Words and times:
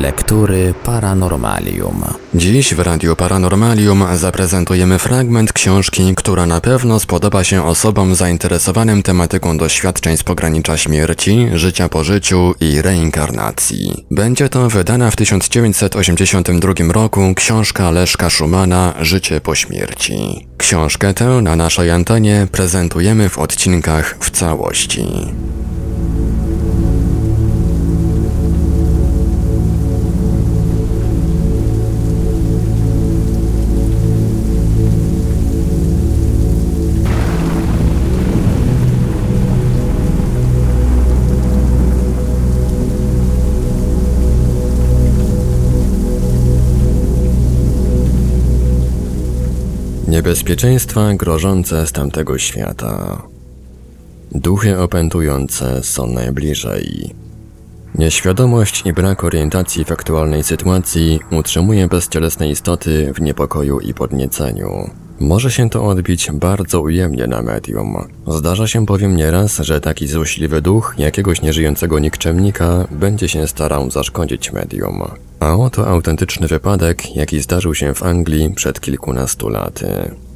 Lektury 0.00 0.74
Paranormalium. 0.84 2.04
Dziś 2.34 2.74
w 2.74 2.78
Radiu 2.78 3.16
Paranormalium 3.16 4.04
zaprezentujemy 4.14 4.98
fragment 4.98 5.52
książki, 5.52 6.14
która 6.16 6.46
na 6.46 6.60
pewno 6.60 7.00
spodoba 7.00 7.44
się 7.44 7.64
osobom 7.66 8.14
zainteresowanym 8.14 9.02
tematyką 9.02 9.58
doświadczeń 9.58 10.16
z 10.16 10.22
pogranicza 10.22 10.76
śmierci, 10.76 11.48
życia 11.54 11.88
po 11.88 12.04
życiu 12.04 12.54
i 12.60 12.82
reinkarnacji. 12.82 14.06
Będzie 14.10 14.48
to 14.48 14.68
wydana 14.68 15.10
w 15.10 15.16
1982 15.16 16.92
roku 16.92 17.34
książka 17.36 17.90
Leszka 17.90 18.30
Szumana 18.30 18.94
Życie 19.00 19.40
po 19.40 19.54
śmierci. 19.54 20.46
Książkę 20.56 21.14
tę 21.14 21.24
na 21.24 21.56
naszej 21.56 21.90
antenie 21.90 22.46
prezentujemy 22.52 23.28
w 23.28 23.38
odcinkach 23.38 24.16
w 24.20 24.30
całości. 24.30 25.06
Niebezpieczeństwa 50.10 51.14
grożące 51.14 51.86
z 51.86 51.92
tamtego 51.92 52.38
świata. 52.38 53.22
Duchy 54.32 54.78
opętujące 54.78 55.82
są 55.82 56.06
najbliżej. 56.06 57.14
Nieświadomość 57.94 58.86
i 58.86 58.92
brak 58.92 59.24
orientacji 59.24 59.84
w 59.84 59.92
aktualnej 59.92 60.42
sytuacji 60.42 61.20
utrzymuje 61.30 61.88
bezcielesne 61.88 62.48
istoty 62.48 63.12
w 63.14 63.20
niepokoju 63.20 63.80
i 63.80 63.94
podnieceniu. 63.94 64.90
Może 65.20 65.50
się 65.50 65.70
to 65.70 65.86
odbić 65.86 66.30
bardzo 66.32 66.80
ujemnie 66.80 67.26
na 67.26 67.42
medium. 67.42 68.08
Zdarza 68.26 68.66
się 68.66 68.84
bowiem 68.84 69.16
nieraz, 69.16 69.58
że 69.58 69.80
taki 69.80 70.06
złośliwy 70.06 70.62
duch 70.62 70.94
jakiegoś 70.98 71.42
nieżyjącego 71.42 71.98
nikczemnika 71.98 72.86
będzie 72.90 73.28
się 73.28 73.46
starał 73.46 73.90
zaszkodzić 73.90 74.52
medium. 74.52 75.02
A 75.40 75.56
oto 75.56 75.86
autentyczny 75.86 76.46
wypadek, 76.46 77.16
jaki 77.16 77.40
zdarzył 77.40 77.74
się 77.74 77.94
w 77.94 78.02
Anglii 78.02 78.50
przed 78.54 78.80
kilkunastu 78.80 79.48
laty. 79.48 79.86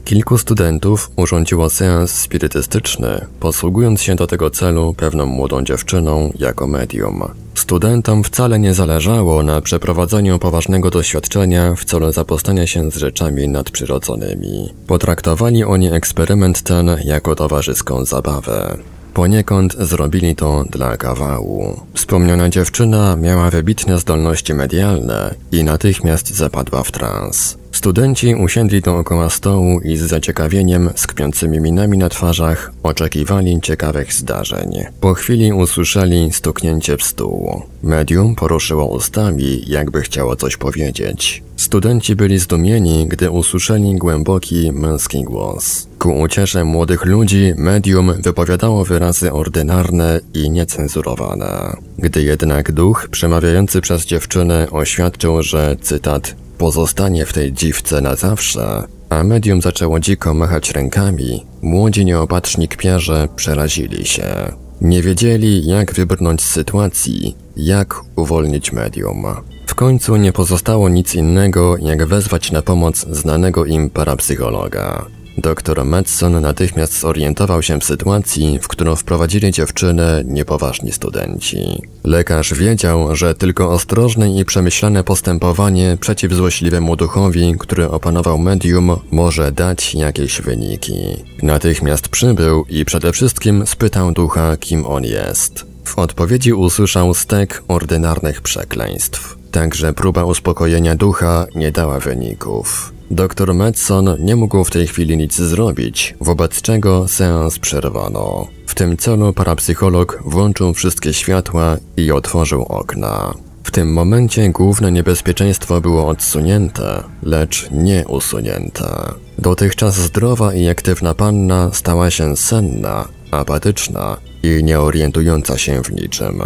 Kilku 0.05 0.39
studentów 0.39 1.11
urządziło 1.17 1.71
seans 1.71 2.11
spirytystyczny, 2.11 3.27
posługując 3.41 4.03
się 4.03 4.15
do 4.15 4.27
tego 4.27 4.51
celu 4.51 4.95
pewną 4.95 5.27
młodą 5.27 5.65
dziewczyną 5.65 6.33
jako 6.39 6.67
medium. 6.67 7.23
Studentom 7.55 8.25
wcale 8.25 8.59
nie 8.59 8.75
zależało 8.75 9.43
na 9.43 9.61
przeprowadzeniu 9.61 10.39
poważnego 10.39 10.91
doświadczenia 10.91 11.75
w 11.75 11.85
celu 11.85 12.13
zapostania 12.13 12.67
się 12.67 12.91
z 12.91 12.97
rzeczami 12.97 13.49
nadprzyrodzonymi. 13.49 14.73
Potraktowali 14.87 15.65
oni 15.65 15.93
eksperyment 15.93 16.63
ten 16.63 16.97
jako 17.05 17.35
towarzyską 17.35 18.05
zabawę. 18.05 18.79
Poniekąd 19.15 19.77
zrobili 19.79 20.37
to 20.37 20.65
dla 20.71 20.97
kawału. 20.97 21.81
Wspomniana 21.95 22.49
dziewczyna 22.49 23.17
miała 23.17 23.51
wybitne 23.51 23.99
zdolności 23.99 24.55
medialne 24.55 25.35
i 25.53 25.65
natychmiast 25.65 26.35
zapadła 26.35 26.83
w 26.83 26.93
trans. 26.93 27.64
Studenci 27.75 28.34
usiedli 28.34 28.80
dookoła 28.80 29.30
stołu 29.30 29.80
i 29.80 29.97
z 29.97 30.00
zaciekawieniem, 30.00 30.91
skpiącymi 30.94 31.61
minami 31.61 31.98
na 31.98 32.08
twarzach, 32.08 32.72
oczekiwali 32.83 33.61
ciekawych 33.61 34.12
zdarzeń. 34.12 34.70
Po 35.00 35.14
chwili 35.14 35.53
usłyszeli 35.53 36.33
stuknięcie 36.33 36.97
w 36.97 37.02
stół. 37.02 37.62
Medium 37.83 38.34
poruszyło 38.34 38.86
ustami, 38.86 39.62
jakby 39.67 40.02
chciało 40.02 40.36
coś 40.36 40.56
powiedzieć. 40.56 41.42
Studenci 41.56 42.17
byli 42.17 42.39
zdumieni, 42.39 43.06
gdy 43.06 43.30
usłyszeli 43.30 43.95
głęboki 43.97 44.73
męski 44.73 45.23
głos. 45.23 45.86
Ku 45.98 46.20
uciesze 46.20 46.64
młodych 46.64 47.05
ludzi 47.05 47.52
medium 47.57 48.13
wypowiadało 48.23 48.84
wyrazy 48.84 49.33
ordynarne 49.33 50.20
i 50.34 50.51
niecenzurowane. 50.51 51.77
Gdy 51.98 52.23
jednak 52.23 52.73
duch 52.73 53.08
przemawiający 53.11 53.80
przez 53.80 54.07
dziewczynę 54.07 54.68
oświadczył, 54.70 55.42
że 55.42 55.77
cytat 55.80 56.44
pozostanie 56.59 57.27
w 57.27 57.33
tej 57.33 57.53
dziwce 57.53 58.01
na 58.01 58.17
zawsze, 58.17 58.83
a 59.09 59.25
medium 59.25 59.63
zaczęło 59.63 60.01
dziko 60.01 60.35
machać 60.35 60.70
rękami, 60.70 61.47
młodzi 61.63 62.05
nieopatrzy 62.05 62.69
kpiarze 62.69 63.29
przerazili 63.37 64.07
się. 64.07 64.53
Nie 64.81 65.03
wiedzieli, 65.03 65.67
jak 65.67 65.95
wybrnąć 65.95 66.43
z 66.43 66.51
sytuacji, 66.51 67.37
jak 67.57 68.01
uwolnić 68.17 68.73
medium. 68.73 69.25
W 69.67 69.75
końcu 69.75 70.17
nie 70.17 70.33
pozostało 70.33 70.89
nic 70.89 71.14
innego, 71.14 71.77
jak 71.77 72.07
wezwać 72.07 72.53
na 72.53 72.63
pomoc 72.63 73.07
znanego 73.11 73.64
im 73.64 73.91
parapsychologa. 73.91 75.07
Doktor 75.39 75.84
Madson 75.84 76.40
natychmiast 76.40 77.00
zorientował 77.00 77.62
się 77.62 77.80
w 77.80 77.84
sytuacji, 77.84 78.58
w 78.62 78.68
którą 78.68 78.96
wprowadzili 78.96 79.52
dziewczynę 79.52 80.22
niepoważni 80.27 80.92
studenci. 80.92 81.83
Lekarz 82.05 82.55
wiedział, 82.55 83.17
że 83.17 83.34
tylko 83.34 83.70
ostrożne 83.70 84.30
i 84.30 84.45
przemyślane 84.45 85.05
postępowanie 85.05 85.96
przeciw 86.00 86.33
złośliwemu 86.33 86.96
duchowi, 86.96 87.55
który 87.58 87.89
opanował 87.89 88.39
medium, 88.39 88.96
może 89.11 89.52
dać 89.52 89.95
jakieś 89.95 90.40
wyniki. 90.40 91.24
Natychmiast 91.42 92.08
przybył 92.08 92.64
i 92.68 92.84
przede 92.84 93.12
wszystkim 93.12 93.66
spytał 93.66 94.12
ducha, 94.12 94.56
kim 94.56 94.86
on 94.86 95.05
jest. 95.05 95.66
W 95.84 95.98
odpowiedzi 95.98 96.52
usłyszał 96.52 97.14
stek 97.14 97.62
ordynarnych 97.68 98.40
przekleństw. 98.40 99.39
Także 99.51 99.92
próba 99.92 100.24
uspokojenia 100.24 100.95
ducha 100.95 101.46
nie 101.55 101.72
dała 101.72 102.01
wyników. 102.01 102.94
Doktor 103.11 103.55
Madson 103.55 104.17
nie 104.19 104.37
mógł 104.37 104.65
w 104.65 104.70
tej 104.70 104.87
chwili 104.87 105.17
nic 105.17 105.35
zrobić, 105.35 106.15
wobec 106.20 106.63
czego 106.63 107.09
seans 107.09 107.59
przerwano. 107.59 108.48
W 108.67 108.75
tym 108.75 108.97
celu 108.97 109.33
parapsycholog 109.33 110.23
włączył 110.27 110.75
wszystkie 110.75 111.14
światła 111.14 111.77
i 111.97 112.13
otworzył 112.13 112.63
okna. 112.63 113.35
W 113.64 113.70
tym 113.70 113.93
momencie 113.93 114.48
główne 114.48 114.93
niebezpieczeństwo 114.93 115.81
było 115.81 116.09
odsunięte, 116.09 117.03
lecz 117.23 117.69
nie 117.70 118.05
usunięte. 118.09 119.13
Dotychczas 119.39 119.97
zdrowa 119.97 120.55
i 120.55 120.69
aktywna 120.69 121.14
panna 121.14 121.70
stała 121.73 122.11
się 122.11 122.37
senna, 122.37 123.09
apatyczna 123.31 124.17
i 124.43 124.64
nie 124.64 124.81
orientująca 124.81 125.59
się 125.59 125.83
w 125.83 125.93
niczym. 125.93 126.43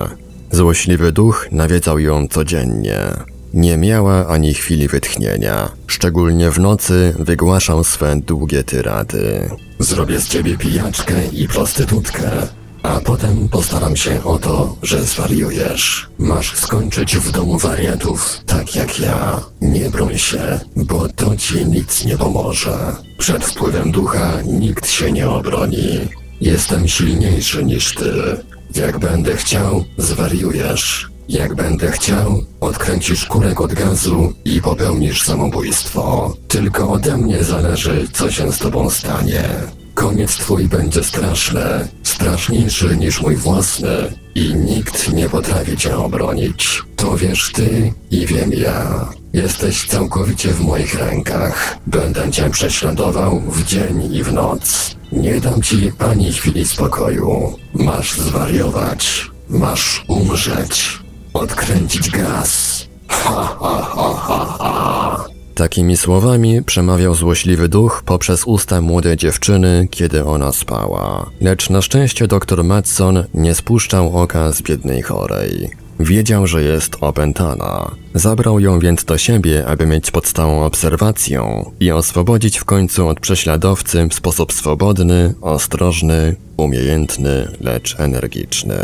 Złośliwy 0.50 1.12
duch 1.12 1.48
nawiedzał 1.52 1.98
ją 1.98 2.28
codziennie. 2.28 2.98
Nie 3.54 3.76
miała 3.76 4.26
ani 4.26 4.54
chwili 4.54 4.88
wytchnienia. 4.88 5.70
Szczególnie 5.86 6.50
w 6.50 6.58
nocy 6.58 7.14
wygłaszał 7.18 7.84
swe 7.84 8.16
długie 8.16 8.64
tyrady. 8.64 9.50
Zrobię 9.78 10.20
z 10.20 10.28
ciebie 10.28 10.56
pijaczkę 10.56 11.14
i 11.32 11.48
prostytutkę, 11.48 12.30
a 12.82 13.00
potem 13.00 13.48
postaram 13.48 13.96
się 13.96 14.24
o 14.24 14.38
to, 14.38 14.76
że 14.82 15.02
zwariujesz. 15.02 16.08
Masz 16.18 16.56
skończyć 16.56 17.16
w 17.16 17.32
domu 17.32 17.58
wariatów, 17.58 18.40
tak 18.46 18.74
jak 18.74 19.00
ja. 19.00 19.40
Nie 19.60 19.90
broń 19.90 20.18
się, 20.18 20.60
bo 20.76 21.08
to 21.08 21.36
ci 21.36 21.66
nic 21.66 22.04
nie 22.04 22.18
pomoże. 22.18 22.78
Przed 23.18 23.44
wpływem 23.44 23.92
ducha 23.92 24.42
nikt 24.42 24.88
się 24.90 25.12
nie 25.12 25.28
obroni. 25.30 25.98
Jestem 26.40 26.88
silniejszy 26.88 27.64
niż 27.64 27.94
ty. 27.94 28.12
Jak 28.74 28.98
będę 28.98 29.36
chciał, 29.36 29.84
zwariujesz. 29.98 31.10
Jak 31.28 31.54
będę 31.54 31.90
chciał, 31.90 32.42
odkręcisz 32.60 33.26
kurek 33.26 33.60
od 33.60 33.74
gazu 33.74 34.32
i 34.44 34.62
popełnisz 34.62 35.22
samobójstwo. 35.22 36.34
Tylko 36.48 36.90
ode 36.90 37.16
mnie 37.16 37.44
zależy, 37.44 38.08
co 38.12 38.30
się 38.30 38.52
z 38.52 38.58
tobą 38.58 38.90
stanie. 38.90 39.44
Koniec 39.94 40.36
twój 40.36 40.68
będzie 40.68 41.04
straszny, 41.04 41.88
straszniejszy 42.02 42.96
niż 42.96 43.22
mój 43.22 43.36
własny 43.36 43.88
i 44.34 44.54
nikt 44.54 45.12
nie 45.12 45.28
potrafi 45.28 45.76
cię 45.76 45.96
obronić. 45.96 46.82
To 46.96 47.16
wiesz 47.16 47.52
ty 47.52 47.92
i 48.10 48.26
wiem 48.26 48.52
ja. 48.52 49.08
Jesteś 49.32 49.86
całkowicie 49.86 50.48
w 50.48 50.60
moich 50.60 50.94
rękach. 50.94 51.78
Będę 51.86 52.30
cię 52.30 52.50
prześladował 52.50 53.40
w 53.40 53.64
dzień 53.64 54.14
i 54.14 54.22
w 54.22 54.32
noc. 54.32 54.96
Nie 55.12 55.40
dam 55.40 55.62
ci 55.62 55.92
ani 55.98 56.32
chwili 56.32 56.66
spokoju. 56.66 57.56
Masz 57.74 58.12
zwariować. 58.12 59.30
Masz 59.48 60.04
umrzeć. 60.08 60.98
Odkręcić 61.34 62.10
gaz. 62.10 62.84
Ha, 63.08 63.56
ha, 63.60 63.82
ha, 63.82 64.14
ha, 64.14 64.56
ha. 64.58 65.24
Takimi 65.54 65.96
słowami 65.96 66.62
przemawiał 66.62 67.14
złośliwy 67.14 67.68
duch 67.68 68.02
poprzez 68.06 68.44
usta 68.44 68.80
młodej 68.80 69.16
dziewczyny, 69.16 69.88
kiedy 69.90 70.24
ona 70.24 70.52
spała. 70.52 71.30
Lecz 71.40 71.70
na 71.70 71.82
szczęście 71.82 72.26
dr 72.26 72.64
Madson 72.64 73.24
nie 73.34 73.54
spuszczał 73.54 74.16
oka 74.16 74.52
z 74.52 74.62
biednej 74.62 75.02
chorej. 75.02 75.70
Wiedział, 76.00 76.46
że 76.46 76.62
jest 76.62 76.96
opętana. 77.00 77.90
Zabrał 78.14 78.60
ją 78.60 78.78
więc 78.78 79.04
do 79.04 79.18
siebie, 79.18 79.66
aby 79.66 79.86
mieć 79.86 80.10
pod 80.10 80.26
stałą 80.26 80.64
obserwacją 80.64 81.70
i 81.80 81.90
oswobodzić 81.90 82.58
w 82.58 82.64
końcu 82.64 83.08
od 83.08 83.20
prześladowcy 83.20 84.08
w 84.10 84.14
sposób 84.14 84.52
swobodny, 84.52 85.34
ostrożny, 85.40 86.36
umiejętny, 86.56 87.48
lecz 87.60 88.00
energiczny. 88.00 88.76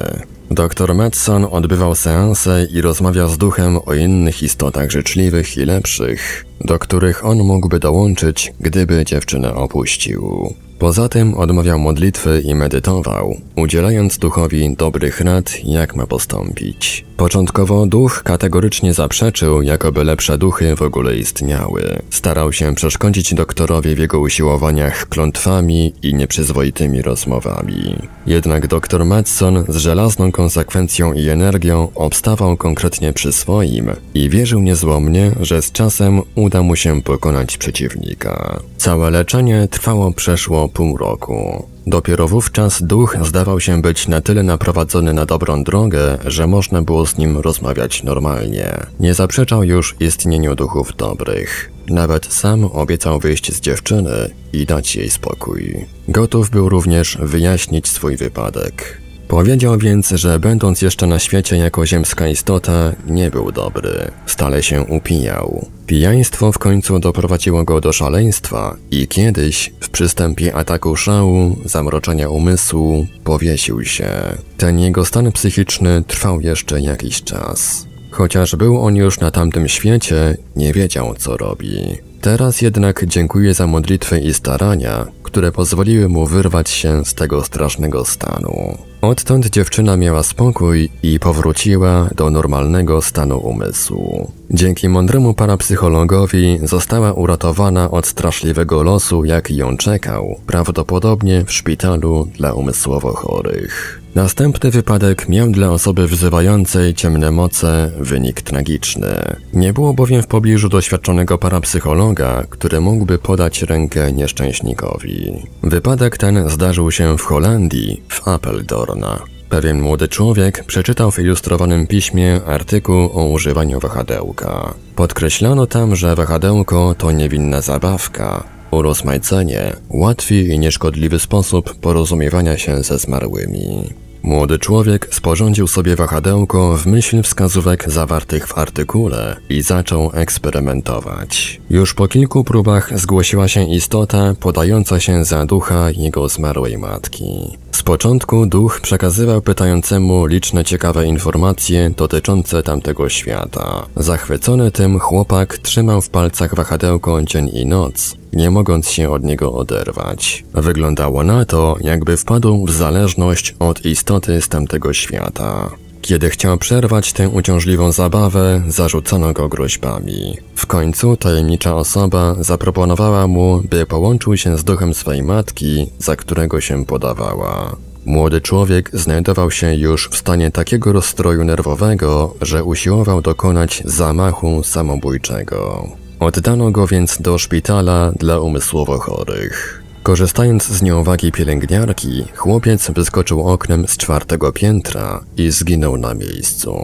Doktor 0.51 0.95
Madson 0.95 1.47
odbywał 1.51 1.95
seanse 1.95 2.67
i 2.71 2.81
rozmawiał 2.81 3.29
z 3.29 3.39
duchem 3.39 3.79
o 3.87 3.95
innych 3.95 4.43
istotach 4.43 4.91
życzliwych 4.91 5.57
i 5.57 5.65
lepszych, 5.65 6.47
do 6.65 6.79
których 6.79 7.25
on 7.25 7.39
mógłby 7.39 7.79
dołączyć, 7.79 8.53
gdyby 8.61 9.05
dziewczynę 9.05 9.55
opuścił. 9.55 10.55
Poza 10.79 11.09
tym 11.09 11.35
odmawiał 11.35 11.79
modlitwy 11.79 12.43
i 12.45 12.55
medytował, 12.55 13.37
udzielając 13.57 14.19
duchowi 14.19 14.77
dobrych 14.77 15.21
rad, 15.21 15.65
jak 15.65 15.97
ma 15.97 16.07
postąpić. 16.07 17.05
Początkowo 17.17 17.87
duch 17.87 18.23
kategorycznie 18.23 18.95
zaprzeczył, 18.95 19.63
jakoby 19.63 20.05
lepsze 20.05 20.39
duchy 20.39 20.77
w 20.77 20.83
ogóle 20.83 21.17
istniały. 21.17 22.03
Starał 22.11 22.53
się 22.53 22.75
przeszkodzić 22.75 23.35
doktorowi 23.35 23.95
w 23.95 23.99
jego 23.99 24.21
usiłowaniach 24.21 25.09
klątwami 25.09 25.93
i 26.03 26.15
nieprzyzwoitymi 26.15 27.03
rozmowami. 27.03 27.97
Jednak 28.27 28.67
doktor 28.67 29.05
Madson 29.05 29.65
z 29.69 29.77
żelazną 29.77 30.33
konsekwencją 30.33 31.13
i 31.13 31.29
energią 31.29 31.89
obstawał 31.95 32.57
konkretnie 32.57 33.13
przy 33.13 33.33
swoim 33.33 33.91
i 34.15 34.29
wierzył 34.29 34.61
niezłomnie, 34.61 35.31
że 35.41 35.63
z 35.63 35.73
czasem 35.73 36.23
uda 36.35 36.54
mu 36.63 36.77
się 36.77 37.03
pokonać 37.03 37.59
przeciwnika. 37.59 38.61
Całe 38.77 39.11
leczenie 39.11 39.69
trwało 39.71 40.13
przeszło 40.13 40.69
pół 40.69 40.97
roku. 40.97 41.69
Dopiero 41.87 42.29
wówczas 42.29 42.83
duch 42.83 43.17
zdawał 43.23 43.61
się 43.61 43.83
być 43.83 44.09
na 44.09 44.21
tyle 44.21 44.43
naprowadzony 44.43 45.13
na 45.13 45.27
dobrą 45.27 45.65
drogę, 45.65 46.19
że 46.27 46.47
można 46.47 46.83
było 46.83 47.07
z 47.07 47.19
nim 47.19 47.39
rozmawiać 47.39 48.03
normalnie. 48.03 48.87
Nie 49.01 49.15
zaprzeczał 49.15 49.65
już 49.65 49.97
istnieniu 50.01 50.55
duchów 50.55 50.97
dobrych. 50.97 51.71
Nawet 51.89 52.27
sam 52.33 52.65
obiecał 52.65 53.19
wyjść 53.19 53.53
z 53.53 53.61
dziewczyny 53.61 54.31
i 54.53 54.67
dać 54.67 54.97
jej 54.97 55.11
spokój. 55.11 55.87
Gotów 56.09 56.51
był 56.51 56.69
również 56.69 57.19
wyjaśnić 57.21 57.89
swój 57.89 58.17
wypadek. 58.17 59.04
Powiedział 59.29 59.79
więc, 59.79 60.09
że 60.09 60.39
będąc 60.39 60.83
jeszcze 60.83 61.07
na 61.07 61.19
świecie 61.19 61.57
jako 61.57 61.87
ziemska 61.87 62.29
istota, 62.29 62.93
nie 63.07 63.31
był 63.31 63.53
dobry. 63.53 64.11
Stale 64.27 64.63
się 64.63 64.83
upijał. 64.83 65.67
Pijaństwo 65.87 66.53
w 66.53 66.59
końcu 66.59 66.99
doprowadziło 66.99 67.65
go 67.65 67.81
do 67.81 67.93
szaleństwa 67.93 68.77
i 68.91 69.09
kiedyś, 69.09 69.73
w 69.81 69.89
przystępie 69.89 70.55
ataku 70.55 70.97
szału, 70.97 71.57
zamroczenia 71.65 72.29
umysłu, 72.29 73.07
powiesił 73.25 73.85
się. 73.85 74.09
Ten 74.57 74.79
jego 74.79 75.05
stan 75.05 75.33
psychiczny 75.33 76.03
trwał 76.07 76.41
jeszcze 76.41 76.81
jakiś 76.81 77.23
czas. 77.23 77.87
Chociaż 78.11 78.57
był 78.57 78.83
on 78.83 78.97
już 78.97 79.21
na 79.21 79.31
tamtym 79.31 79.69
świecie, 79.69 80.37
nie 80.57 80.73
wiedział 80.73 81.15
co 81.15 81.37
robi. 81.37 81.99
Teraz 82.21 82.63
jednak 82.63 83.05
dziękuję 83.07 83.55
za 83.55 83.67
modlitwy 83.67 84.21
i 84.21 84.35
starania, 84.35 85.07
które 85.23 85.53
pozwoliły 85.53 86.09
mu 86.09 86.27
wyrwać 86.27 86.71
się 86.71 87.05
z 87.05 87.15
tego 87.15 87.45
strasznego 87.45 88.05
stanu. 88.05 88.79
Odtąd 89.05 89.47
dziewczyna 89.47 89.97
miała 89.97 90.23
spokój 90.23 90.91
i 91.03 91.21
powróciła 91.21 92.09
do 92.17 92.31
normalnego 92.31 93.03
stanu 93.03 93.39
umysłu. 93.39 94.33
Dzięki 94.51 94.89
mądremu 94.89 95.35
parapsychologowi 95.35 96.59
została 96.63 97.13
uratowana 97.13 97.91
od 97.91 98.07
straszliwego 98.07 98.83
losu, 98.83 99.25
jaki 99.25 99.57
ją 99.57 99.77
czekał, 99.77 100.37
prawdopodobnie 100.47 101.45
w 101.45 101.53
szpitalu 101.53 102.29
dla 102.37 102.53
umysłowo 102.53 103.13
chorych. 103.13 104.04
Następny 104.15 104.71
wypadek 104.71 105.29
miał 105.29 105.51
dla 105.51 105.71
osoby 105.71 106.07
wzywającej 106.07 106.95
ciemne 106.95 107.31
moce 107.31 107.93
wynik 108.01 108.43
tragiczny. 108.43 109.37
Nie 109.53 109.73
było 109.73 109.95
bowiem 109.95 110.23
w 110.23 110.27
pobliżu 110.27 110.69
doświadczonego 110.69 111.39
parapsychologa, 111.39 112.45
który 112.51 112.81
mógłby 112.81 113.19
podać 113.19 113.63
rękę 113.63 114.13
nieszczęśnikowi. 114.13 115.43
Wypadek 115.63 116.19
ten 116.19 116.51
zdarzył 116.51 116.91
się 116.91 117.19
w 117.19 117.23
Holandii, 117.23 118.03
w 118.09 118.29
Apeldoorna. 118.29 119.23
Pewien 119.49 119.81
młody 119.81 120.09
człowiek 120.09 120.65
przeczytał 120.65 121.11
w 121.11 121.19
ilustrowanym 121.19 121.87
piśmie 121.87 122.41
artykuł 122.47 123.11
o 123.15 123.25
używaniu 123.25 123.81
wahadełka. 123.81 124.75
Podkreślono 124.97 125.67
tam, 125.67 125.97
że 125.97 126.15
wahadełko 126.15 126.95
to 126.99 127.13
niewinna 127.13 127.61
zabawka, 127.61 128.45
urozmaicenie, 128.71 129.77
łatwy 129.91 130.35
i 130.35 130.59
nieszkodliwy 130.59 131.19
sposób 131.19 131.75
porozumiewania 131.75 132.59
się 132.59 132.83
ze 132.83 132.99
zmarłymi. 132.99 134.04
Młody 134.25 134.59
człowiek 134.59 135.09
sporządził 135.11 135.67
sobie 135.67 135.97
wahadełko 135.97 136.77
w 136.77 136.87
myśl 136.87 137.23
wskazówek 137.23 137.91
zawartych 137.91 138.47
w 138.47 138.59
artykule 138.59 139.37
i 139.49 139.63
zaczął 139.63 140.11
eksperymentować. 140.15 141.61
Już 141.71 141.95
po 141.95 142.09
kilku 142.09 142.45
próbach 142.45 142.99
zgłosiła 142.99 143.49
się 143.49 143.65
istota 143.65 144.35
podająca 144.41 145.01
się 145.01 145.25
za 145.25 145.47
ducha 145.47 145.91
jego 145.91 146.29
zmarłej 146.29 146.79
matki. 146.79 147.59
Z 147.73 147.83
początku 147.83 148.47
duch 148.47 148.81
przekazywał 148.81 149.43
pytającemu 149.43 150.27
liczne 150.27 150.65
ciekawe 150.65 151.07
informacje 151.07 151.91
dotyczące 151.91 152.63
tamtego 152.63 153.09
świata. 153.09 153.87
Zachwycony 153.97 154.71
tym 154.71 154.99
chłopak 154.99 155.59
trzymał 155.59 156.01
w 156.01 156.11
palcach 156.11 156.55
wahadełko 156.55 157.23
dzień 157.23 157.51
i 157.53 157.67
noc, 157.67 158.17
nie 158.37 158.51
mogąc 158.51 158.91
się 158.91 159.11
od 159.11 159.25
niego 159.25 159.53
oderwać. 159.53 160.45
Wyglądało 160.55 161.25
na 161.25 161.45
to, 161.45 161.77
jakby 161.81 162.17
wpadł 162.17 162.67
w 162.67 162.73
zależność 162.73 163.55
od 163.59 163.85
istoty 163.85 164.43
z 164.43 164.49
tamtego 164.49 164.93
świata. 164.93 165.71
Kiedy 166.05 166.31
chciał 166.31 166.59
przerwać 166.59 167.13
tę 167.13 167.29
uciążliwą 167.29 167.93
zabawę, 167.93 168.63
zarzucono 168.69 169.33
go 169.33 169.49
groźbami. 169.49 170.39
W 170.55 170.67
końcu 170.67 171.17
tajemnicza 171.17 171.77
osoba 171.77 172.35
zaproponowała 172.41 173.27
mu, 173.27 173.63
by 173.71 173.87
połączył 173.87 174.37
się 174.37 174.59
z 174.59 174.65
duchem 174.65 174.95
swej 174.95 175.23
matki, 175.23 175.91
za 175.99 176.17
którego 176.17 176.61
się 176.61 176.85
podawała. 176.87 177.77
Młody 178.07 178.41
człowiek 178.41 178.91
znajdował 178.93 179.51
się 179.51 179.75
już 179.75 180.09
w 180.09 180.17
stanie 180.17 180.51
takiego 180.51 180.93
rozstroju 180.93 181.45
nerwowego, 181.45 182.35
że 182.41 182.65
usiłował 182.65 183.23
dokonać 183.23 183.83
zamachu 183.85 184.63
samobójczego. 184.63 185.89
Oddano 186.21 186.71
go 186.71 186.87
więc 186.87 187.21
do 187.21 187.39
szpitala 187.39 188.13
dla 188.17 188.41
umysłowo 188.41 188.99
chorych. 188.99 189.83
Korzystając 190.03 190.69
z 190.69 190.83
nieuwagi 190.83 191.33
pielęgniarki, 191.33 192.25
chłopiec 192.37 192.91
wyskoczył 192.91 193.49
oknem 193.49 193.89
z 193.89 193.97
czwartego 193.97 194.53
piętra 194.53 195.25
i 195.37 195.51
zginął 195.51 195.97
na 195.97 196.15
miejscu. 196.15 196.75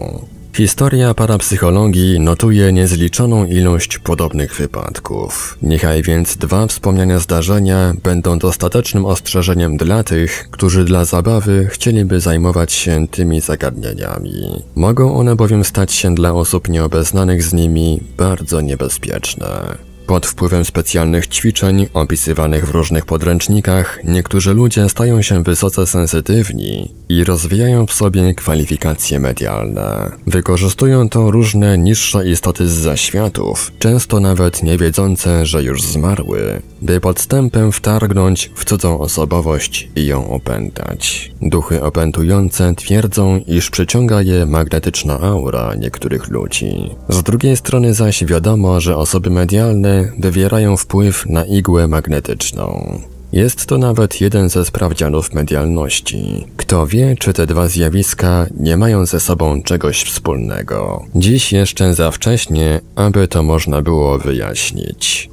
Historia 0.53 1.13
parapsychologii 1.13 2.19
notuje 2.19 2.73
niezliczoną 2.73 3.45
ilość 3.45 3.97
podobnych 3.97 4.55
wypadków. 4.55 5.57
Niechaj 5.61 6.03
więc 6.03 6.37
dwa 6.37 6.67
wspomniane 6.67 7.19
zdarzenia 7.19 7.93
będą 8.03 8.39
dostatecznym 8.39 9.05
ostrzeżeniem 9.05 9.77
dla 9.77 10.03
tych, 10.03 10.49
którzy 10.51 10.85
dla 10.85 11.05
zabawy 11.05 11.67
chcieliby 11.71 12.19
zajmować 12.19 12.73
się 12.73 13.07
tymi 13.07 13.41
zagadnieniami. 13.41 14.63
Mogą 14.75 15.15
one 15.15 15.35
bowiem 15.35 15.63
stać 15.63 15.93
się 15.93 16.15
dla 16.15 16.33
osób 16.33 16.69
nieobeznanych 16.69 17.43
z 17.43 17.53
nimi 17.53 17.99
bardzo 18.17 18.61
niebezpieczne. 18.61 19.90
Pod 20.11 20.25
wpływem 20.25 20.65
specjalnych 20.65 21.27
ćwiczeń 21.27 21.87
opisywanych 21.93 22.67
w 22.67 22.69
różnych 22.69 23.05
podręcznikach, 23.05 23.99
niektórzy 24.03 24.53
ludzie 24.53 24.89
stają 24.89 25.21
się 25.21 25.43
wysoce 25.43 25.87
sensytywni 25.87 26.93
i 27.09 27.23
rozwijają 27.23 27.85
w 27.85 27.93
sobie 27.93 28.33
kwalifikacje 28.33 29.19
medialne. 29.19 30.11
Wykorzystują 30.27 31.09
to 31.09 31.31
różne 31.31 31.77
niższe 31.77 32.29
istoty 32.29 32.67
z 32.67 32.71
zaświatów, 32.71 33.71
często 33.79 34.19
nawet 34.19 34.63
nie 34.63 34.77
wiedzące, 34.77 35.45
że 35.45 35.63
już 35.63 35.83
zmarły, 35.83 36.61
by 36.81 36.99
podstępem 36.99 37.71
wtargnąć 37.71 38.51
w 38.55 38.65
cudzą 38.65 38.99
osobowość 38.99 39.89
i 39.95 40.05
ją 40.05 40.29
opętać. 40.29 41.31
Duchy 41.41 41.83
opętujące 41.83 42.75
twierdzą, 42.75 43.37
iż 43.47 43.69
przyciąga 43.69 44.21
je 44.21 44.45
magnetyczna 44.45 45.19
aura 45.19 45.75
niektórych 45.75 46.29
ludzi. 46.29 46.89
Z 47.09 47.23
drugiej 47.23 47.57
strony 47.57 47.93
zaś 47.93 48.25
wiadomo, 48.25 48.79
że 48.79 48.97
osoby 48.97 49.29
medialne 49.29 50.11
wywierają 50.19 50.77
wpływ 50.77 51.25
na 51.25 51.45
igłę 51.45 51.87
magnetyczną. 51.87 52.99
Jest 53.33 53.65
to 53.65 53.77
nawet 53.77 54.21
jeden 54.21 54.49
ze 54.49 54.65
sprawdzianów 54.65 55.33
medialności. 55.33 56.47
Kto 56.57 56.87
wie, 56.87 57.15
czy 57.19 57.33
te 57.33 57.45
dwa 57.45 57.67
zjawiska 57.67 58.45
nie 58.59 58.77
mają 58.77 59.05
ze 59.05 59.19
sobą 59.19 59.63
czegoś 59.63 60.03
wspólnego. 60.03 61.05
Dziś 61.15 61.53
jeszcze 61.53 61.93
za 61.93 62.11
wcześnie, 62.11 62.81
aby 62.95 63.27
to 63.27 63.43
można 63.43 63.81
było 63.81 64.19
wyjaśnić. 64.19 65.30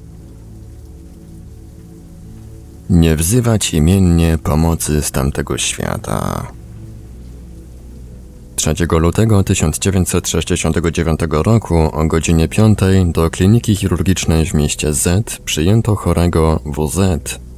Nie 2.91 3.17
wzywać 3.17 3.75
imiennie 3.75 4.39
pomocy 4.39 5.03
z 5.03 5.11
tamtego 5.11 5.59
świata. 5.59 6.47
3 8.75 8.87
lutego 8.91 9.43
1969 9.45 11.21
roku 11.31 11.77
o 11.77 12.05
godzinie 12.05 12.49
5 12.49 12.79
do 13.07 13.31
kliniki 13.31 13.77
chirurgicznej 13.77 14.47
w 14.47 14.55
mieście 14.55 14.95
Z 14.95 15.39
przyjęto 15.45 15.97
chorego 15.97 16.61
WZ, 16.67 16.99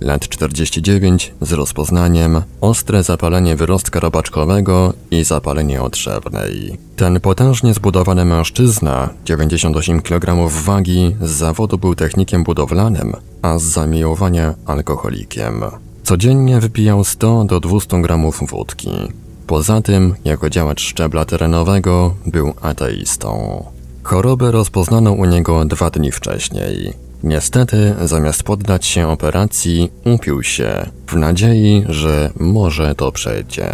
lat 0.00 0.28
49, 0.28 1.32
z 1.40 1.52
rozpoznaniem 1.52 2.42
ostre 2.60 3.02
zapalenie 3.02 3.56
wyrostka 3.56 4.00
robaczkowego 4.00 4.92
i 5.10 5.24
zapalenie 5.24 5.82
otrzewnej. 5.82 6.78
Ten 6.96 7.20
potężnie 7.20 7.74
zbudowany 7.74 8.24
mężczyzna, 8.24 9.08
98 9.24 10.02
kg 10.02 10.48
wagi, 10.64 11.16
z 11.22 11.30
zawodu 11.30 11.78
był 11.78 11.94
technikiem 11.94 12.44
budowlanym, 12.44 13.12
a 13.42 13.58
z 13.58 13.62
zamiłowania 13.62 14.54
alkoholikiem. 14.66 15.64
Codziennie 16.02 16.60
wypijał 16.60 17.04
100 17.04 17.44
do 17.44 17.60
200 17.60 18.02
gramów 18.02 18.40
wódki. 18.50 18.90
Poza 19.50 19.80
tym, 19.80 20.14
jako 20.24 20.50
działacz 20.50 20.80
szczebla 20.80 21.24
terenowego, 21.24 22.14
był 22.26 22.54
ateistą. 22.62 23.64
Chorobę 24.02 24.50
rozpoznano 24.50 25.12
u 25.12 25.24
niego 25.24 25.64
dwa 25.64 25.90
dni 25.90 26.12
wcześniej. 26.12 26.92
Niestety, 27.22 27.94
zamiast 28.04 28.42
poddać 28.42 28.86
się 28.86 29.08
operacji, 29.08 29.90
upił 30.04 30.42
się, 30.42 30.86
w 31.06 31.16
nadziei, 31.16 31.84
że 31.88 32.30
może 32.40 32.94
to 32.94 33.12
przejdzie. 33.12 33.70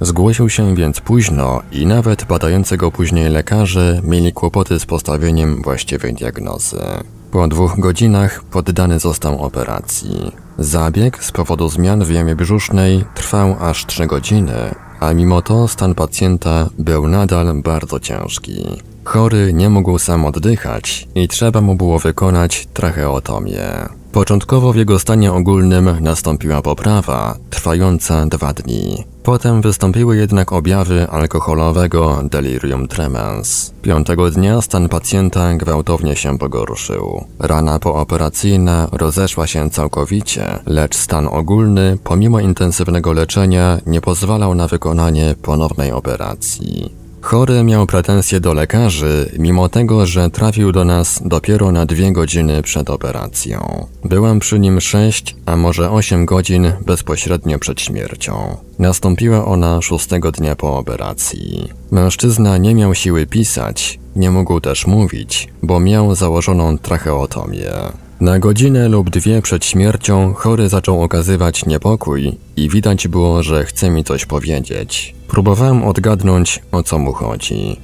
Zgłosił 0.00 0.48
się 0.48 0.74
więc 0.74 1.00
późno 1.00 1.62
i 1.72 1.86
nawet 1.86 2.24
badający 2.24 2.76
go 2.76 2.90
później 2.90 3.30
lekarze 3.30 4.00
mieli 4.04 4.32
kłopoty 4.32 4.80
z 4.80 4.86
postawieniem 4.86 5.62
właściwej 5.62 6.14
diagnozy. 6.14 6.82
Po 7.30 7.48
dwóch 7.48 7.80
godzinach 7.80 8.44
poddany 8.44 8.98
został 8.98 9.42
operacji. 9.42 10.32
Zabieg 10.58 11.24
z 11.24 11.32
powodu 11.32 11.68
zmian 11.68 12.04
w 12.04 12.10
jamie 12.10 12.36
brzusznej 12.36 13.04
trwał 13.14 13.56
aż 13.60 13.86
3 13.86 14.06
godziny, 14.06 14.74
a 15.00 15.12
mimo 15.12 15.42
to 15.42 15.68
stan 15.68 15.94
pacjenta 15.94 16.68
był 16.78 17.08
nadal 17.08 17.62
bardzo 17.62 18.00
ciężki. 18.00 18.82
Chory 19.04 19.52
nie 19.52 19.68
mógł 19.68 19.98
sam 19.98 20.24
oddychać 20.24 21.08
i 21.14 21.28
trzeba 21.28 21.60
mu 21.60 21.74
było 21.74 21.98
wykonać 21.98 22.66
tracheotomię. 22.74 23.99
Początkowo 24.12 24.72
w 24.72 24.76
jego 24.76 24.98
stanie 24.98 25.32
ogólnym 25.32 25.96
nastąpiła 26.00 26.62
poprawa, 26.62 27.36
trwająca 27.50 28.26
dwa 28.26 28.52
dni. 28.52 29.04
Potem 29.22 29.62
wystąpiły 29.62 30.16
jednak 30.16 30.52
objawy 30.52 31.08
alkoholowego 31.10 32.20
delirium 32.24 32.88
tremens. 32.88 33.72
Piątego 33.82 34.30
dnia 34.30 34.60
stan 34.60 34.88
pacjenta 34.88 35.54
gwałtownie 35.54 36.16
się 36.16 36.38
pogorszył. 36.38 37.24
Rana 37.38 37.78
pooperacyjna 37.78 38.88
rozeszła 38.92 39.46
się 39.46 39.70
całkowicie, 39.70 40.58
lecz 40.66 40.96
stan 40.96 41.28
ogólny, 41.30 41.98
pomimo 42.04 42.40
intensywnego 42.40 43.12
leczenia, 43.12 43.78
nie 43.86 44.00
pozwalał 44.00 44.54
na 44.54 44.66
wykonanie 44.66 45.34
ponownej 45.42 45.92
operacji. 45.92 46.99
Chory 47.20 47.64
miał 47.64 47.86
pretensje 47.86 48.40
do 48.40 48.54
lekarzy, 48.54 49.30
mimo 49.38 49.68
tego, 49.68 50.06
że 50.06 50.30
trafił 50.30 50.72
do 50.72 50.84
nas 50.84 51.22
dopiero 51.24 51.72
na 51.72 51.86
dwie 51.86 52.12
godziny 52.12 52.62
przed 52.62 52.90
operacją. 52.90 53.86
Byłam 54.04 54.38
przy 54.38 54.58
nim 54.58 54.80
sześć, 54.80 55.36
a 55.46 55.56
może 55.56 55.90
osiem 55.90 56.26
godzin 56.26 56.72
bezpośrednio 56.86 57.58
przed 57.58 57.80
śmiercią. 57.80 58.56
Nastąpiła 58.78 59.44
ona 59.44 59.82
szóstego 59.82 60.32
dnia 60.32 60.56
po 60.56 60.78
operacji. 60.78 61.68
Mężczyzna 61.90 62.58
nie 62.58 62.74
miał 62.74 62.94
siły 62.94 63.26
pisać, 63.26 63.98
nie 64.16 64.30
mógł 64.30 64.60
też 64.60 64.86
mówić, 64.86 65.48
bo 65.62 65.80
miał 65.80 66.14
założoną 66.14 66.78
tracheotomię. 66.78 67.72
Na 68.20 68.38
godzinę 68.38 68.88
lub 68.88 69.10
dwie 69.10 69.42
przed 69.42 69.64
śmiercią 69.64 70.34
chory 70.34 70.68
zaczął 70.68 71.02
okazywać 71.02 71.66
niepokój 71.66 72.38
i 72.56 72.68
widać 72.68 73.08
było, 73.08 73.42
że 73.42 73.64
chce 73.64 73.90
mi 73.90 74.04
coś 74.04 74.26
powiedzieć. 74.26 75.14
Próbowałem 75.28 75.84
odgadnąć, 75.84 76.62
o 76.72 76.82
co 76.82 76.98
mu 76.98 77.12
chodzi. 77.12 77.76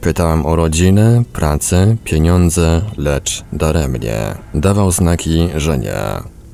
Pytałem 0.00 0.46
o 0.46 0.56
rodzinę, 0.56 1.22
pracę, 1.32 1.96
pieniądze, 2.04 2.82
lecz 2.96 3.44
daremnie. 3.52 4.34
Dawał 4.54 4.90
znaki, 4.90 5.48
że 5.56 5.78
nie. 5.78 6.00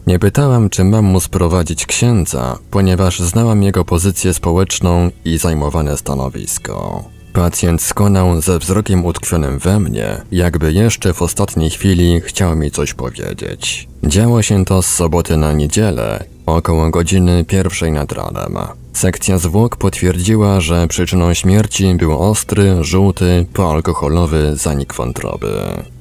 Nie 0.07 0.19
pytałem, 0.19 0.71
czy 0.71 0.85
mam 0.85 1.05
mu 1.05 1.21
sprowadzić 1.21 1.87
księdza, 1.87 2.59
ponieważ 2.71 3.21
znałam 3.21 3.63
jego 3.63 3.85
pozycję 3.85 4.35
społeczną 4.35 5.11
i 5.25 5.39
zajmowane 5.39 5.97
stanowisko. 5.97 7.05
Pacjent 7.37 7.83
skonał 7.83 8.41
ze 8.41 8.59
wzrokiem 8.59 9.05
utkwionym 9.05 9.59
we 9.59 9.81
mnie, 9.81 10.23
jakby 10.33 10.73
jeszcze 10.73 11.15
w 11.15 11.23
ostatniej 11.23 11.71
chwili 11.71 12.21
chciał 12.21 12.57
mi 12.57 12.71
coś 12.71 12.95
powiedzieć. 12.95 13.89
Działo 14.05 14.43
się 14.43 14.65
to 14.65 14.83
z 14.83 14.87
soboty 14.87 15.37
na 15.37 15.53
niedzielę, 15.53 16.25
około 16.47 16.91
godziny 16.91 17.45
pierwszej 17.45 17.93
nad 17.93 18.13
ranem. 18.13 18.59
Sekcja 18.93 19.39
zwłok 19.39 19.77
potwierdziła, 19.77 20.61
że 20.61 20.89
przyczyną 20.89 21.35
śmierci 21.35 21.95
był 21.95 22.19
ostry, 22.19 22.77
żółty, 22.81 23.47
poalkoholowy 23.53 24.57
zanik 24.57 24.95
wątroby. 24.95 25.53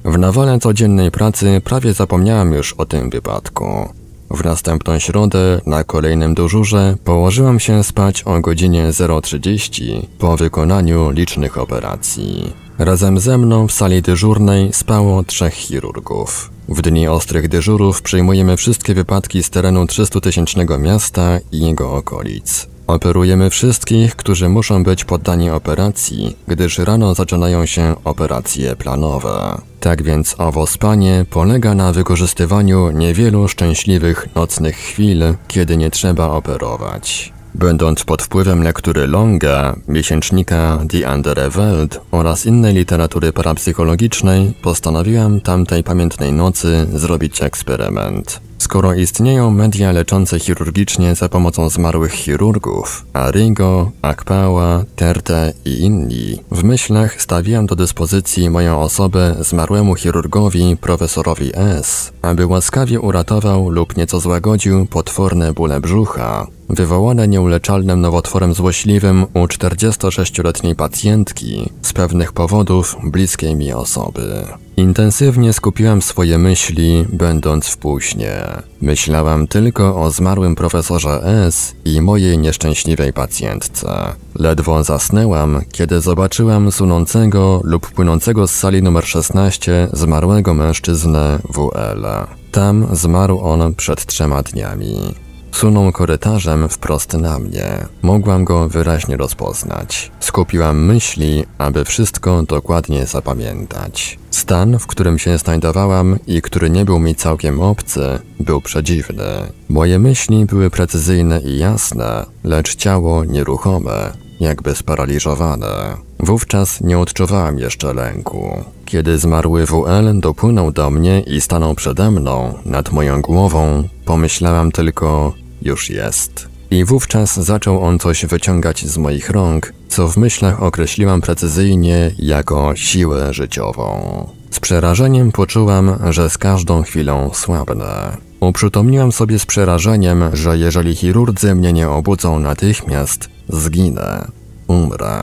W 0.04 0.18
nawale 0.18 0.58
codziennej 0.58 1.10
pracy 1.10 1.60
prawie 1.64 1.92
zapomniałam 1.92 2.52
już 2.52 2.72
o 2.72 2.86
tym 2.86 3.10
wypadku. 3.10 3.88
W 4.30 4.44
następną 4.44 4.98
środę, 4.98 5.60
na 5.66 5.84
kolejnym 5.84 6.34
dyżurze, 6.34 6.96
położyłam 7.04 7.60
się 7.60 7.84
spać 7.84 8.22
o 8.22 8.40
godzinie 8.40 8.86
0.30 8.88 10.06
po 10.18 10.36
wykonaniu 10.36 11.10
licznych 11.10 11.58
operacji. 11.58 12.52
Razem 12.78 13.20
ze 13.20 13.38
mną 13.38 13.66
w 13.66 13.72
sali 13.72 14.02
dyżurnej 14.02 14.72
spało 14.72 15.24
trzech 15.24 15.54
chirurgów. 15.54 16.50
W 16.68 16.82
dni 16.82 17.08
ostrych 17.08 17.48
dyżurów 17.48 18.02
przyjmujemy 18.02 18.56
wszystkie 18.56 18.94
wypadki 18.94 19.42
z 19.42 19.50
terenu 19.50 19.84
300-tysięcznego 19.84 20.80
miasta 20.80 21.38
i 21.52 21.60
jego 21.60 21.92
okolic. 21.92 22.75
Operujemy 22.86 23.50
wszystkich, 23.50 24.16
którzy 24.16 24.48
muszą 24.48 24.84
być 24.84 25.04
poddani 25.04 25.50
operacji, 25.50 26.36
gdyż 26.48 26.78
rano 26.78 27.14
zaczynają 27.14 27.66
się 27.66 27.94
operacje 28.04 28.76
planowe. 28.76 29.60
Tak 29.80 30.02
więc 30.02 30.34
owo 30.38 30.66
spanie 30.66 31.24
polega 31.30 31.74
na 31.74 31.92
wykorzystywaniu 31.92 32.90
niewielu 32.90 33.48
szczęśliwych 33.48 34.28
nocnych 34.34 34.76
chwil, 34.76 35.22
kiedy 35.48 35.76
nie 35.76 35.90
trzeba 35.90 36.28
operować. 36.28 37.32
Będąc 37.54 38.04
pod 38.04 38.22
wpływem 38.22 38.62
lektury 38.62 39.06
Longa, 39.06 39.76
miesięcznika 39.88 40.78
andere 41.06 41.50
Welt 41.50 42.00
oraz 42.10 42.46
innej 42.46 42.74
literatury 42.74 43.32
parapsychologicznej, 43.32 44.54
postanowiłam 44.62 45.40
tamtej 45.40 45.84
pamiętnej 45.84 46.32
nocy 46.32 46.86
zrobić 46.92 47.42
eksperyment. 47.42 48.40
Skoro 48.58 48.94
istnieją 48.94 49.50
media 49.50 49.92
leczące 49.92 50.40
chirurgicznie 50.40 51.14
za 51.14 51.28
pomocą 51.28 51.68
zmarłych 51.68 52.12
chirurgów, 52.12 53.06
Arrigo, 53.12 53.90
Akpała, 54.02 54.84
Terte 54.96 55.52
i 55.64 55.80
inni, 55.80 56.38
w 56.50 56.64
myślach 56.64 57.22
stawiam 57.22 57.66
do 57.66 57.76
dyspozycji 57.76 58.50
moją 58.50 58.80
osobę 58.80 59.34
zmarłemu 59.40 59.94
chirurgowi 59.94 60.76
profesorowi 60.80 61.50
S, 61.54 62.12
aby 62.22 62.46
łaskawie 62.46 63.00
uratował 63.00 63.70
lub 63.70 63.96
nieco 63.96 64.20
złagodził 64.20 64.86
potworne 64.86 65.52
bóle 65.52 65.80
brzucha, 65.80 66.46
wywołane 66.68 67.28
nieuleczalnym 67.28 68.00
nowotworem 68.00 68.54
złośliwym 68.54 69.26
u 69.34 69.46
46-letniej 69.46 70.74
pacjentki 70.74 71.70
pewnych 71.96 72.32
powodów 72.32 72.96
bliskiej 73.04 73.54
mi 73.54 73.72
osoby. 73.72 74.46
Intensywnie 74.76 75.52
skupiłam 75.52 76.02
swoje 76.02 76.38
myśli, 76.38 77.04
będąc 77.12 77.68
w 77.68 77.76
półśnie. 77.76 78.36
Myślałam 78.80 79.46
tylko 79.46 80.02
o 80.02 80.10
zmarłym 80.10 80.54
profesorze 80.54 81.22
S 81.46 81.74
i 81.84 82.00
mojej 82.00 82.38
nieszczęśliwej 82.38 83.12
pacjentce. 83.12 83.88
Ledwo 84.34 84.84
zasnęłam, 84.84 85.60
kiedy 85.72 86.00
zobaczyłam 86.00 86.72
sunącego 86.72 87.60
lub 87.64 87.90
płynącego 87.90 88.46
z 88.46 88.50
sali 88.50 88.82
numer 88.82 89.04
16 89.04 89.88
zmarłego 89.92 90.54
mężczyznę 90.54 91.38
WL. 91.50 92.06
Tam 92.52 92.86
zmarł 92.92 93.40
on 93.40 93.74
przed 93.74 94.06
trzema 94.06 94.42
dniami. 94.42 95.25
Sunął 95.52 95.92
korytarzem 95.92 96.68
wprost 96.68 97.12
na 97.12 97.38
mnie. 97.38 97.86
Mogłam 98.02 98.44
go 98.44 98.68
wyraźnie 98.68 99.16
rozpoznać. 99.16 100.10
Skupiłam 100.20 100.84
myśli, 100.84 101.44
aby 101.58 101.84
wszystko 101.84 102.42
dokładnie 102.42 103.06
zapamiętać. 103.06 104.18
Stan, 104.30 104.78
w 104.78 104.86
którym 104.86 105.18
się 105.18 105.38
znajdowałam 105.38 106.18
i 106.26 106.42
który 106.42 106.70
nie 106.70 106.84
był 106.84 106.98
mi 106.98 107.14
całkiem 107.14 107.60
obcy, 107.60 108.18
był 108.40 108.60
przedziwny. 108.60 109.24
Moje 109.68 109.98
myśli 109.98 110.46
były 110.46 110.70
precyzyjne 110.70 111.40
i 111.40 111.58
jasne, 111.58 112.26
lecz 112.44 112.76
ciało 112.76 113.24
nieruchome, 113.24 114.12
jakby 114.40 114.74
sparaliżowane. 114.74 116.05
Wówczas 116.18 116.80
nie 116.80 116.98
odczuwałam 116.98 117.58
jeszcze 117.58 117.94
lęku. 117.94 118.64
Kiedy 118.84 119.18
zmarły 119.18 119.66
WL 119.66 120.20
dopłynął 120.20 120.72
do 120.72 120.90
mnie 120.90 121.20
i 121.20 121.40
stanął 121.40 121.74
przede 121.74 122.10
mną, 122.10 122.54
nad 122.64 122.92
moją 122.92 123.20
głową, 123.20 123.88
pomyślałam 124.04 124.72
tylko, 124.72 125.32
już 125.62 125.90
jest. 125.90 126.48
I 126.70 126.84
wówczas 126.84 127.40
zaczął 127.40 127.84
on 127.84 127.98
coś 127.98 128.26
wyciągać 128.26 128.86
z 128.86 128.98
moich 128.98 129.30
rąk, 129.30 129.72
co 129.88 130.08
w 130.08 130.16
myślach 130.16 130.62
określiłam 130.62 131.20
precyzyjnie 131.20 132.10
jako 132.18 132.76
siłę 132.76 133.34
życiową. 133.34 134.26
Z 134.50 134.60
przerażeniem 134.60 135.32
poczułam, 135.32 135.98
że 136.10 136.30
z 136.30 136.38
każdą 136.38 136.82
chwilą 136.82 137.30
słabnę. 137.34 138.16
Uprzytomniłam 138.40 139.12
sobie 139.12 139.38
z 139.38 139.46
przerażeniem, 139.46 140.24
że 140.32 140.58
jeżeli 140.58 140.94
chirurdzy 140.94 141.54
mnie 141.54 141.72
nie 141.72 141.88
obudzą 141.88 142.38
natychmiast, 142.38 143.28
zginę, 143.48 144.28
umrę. 144.68 145.22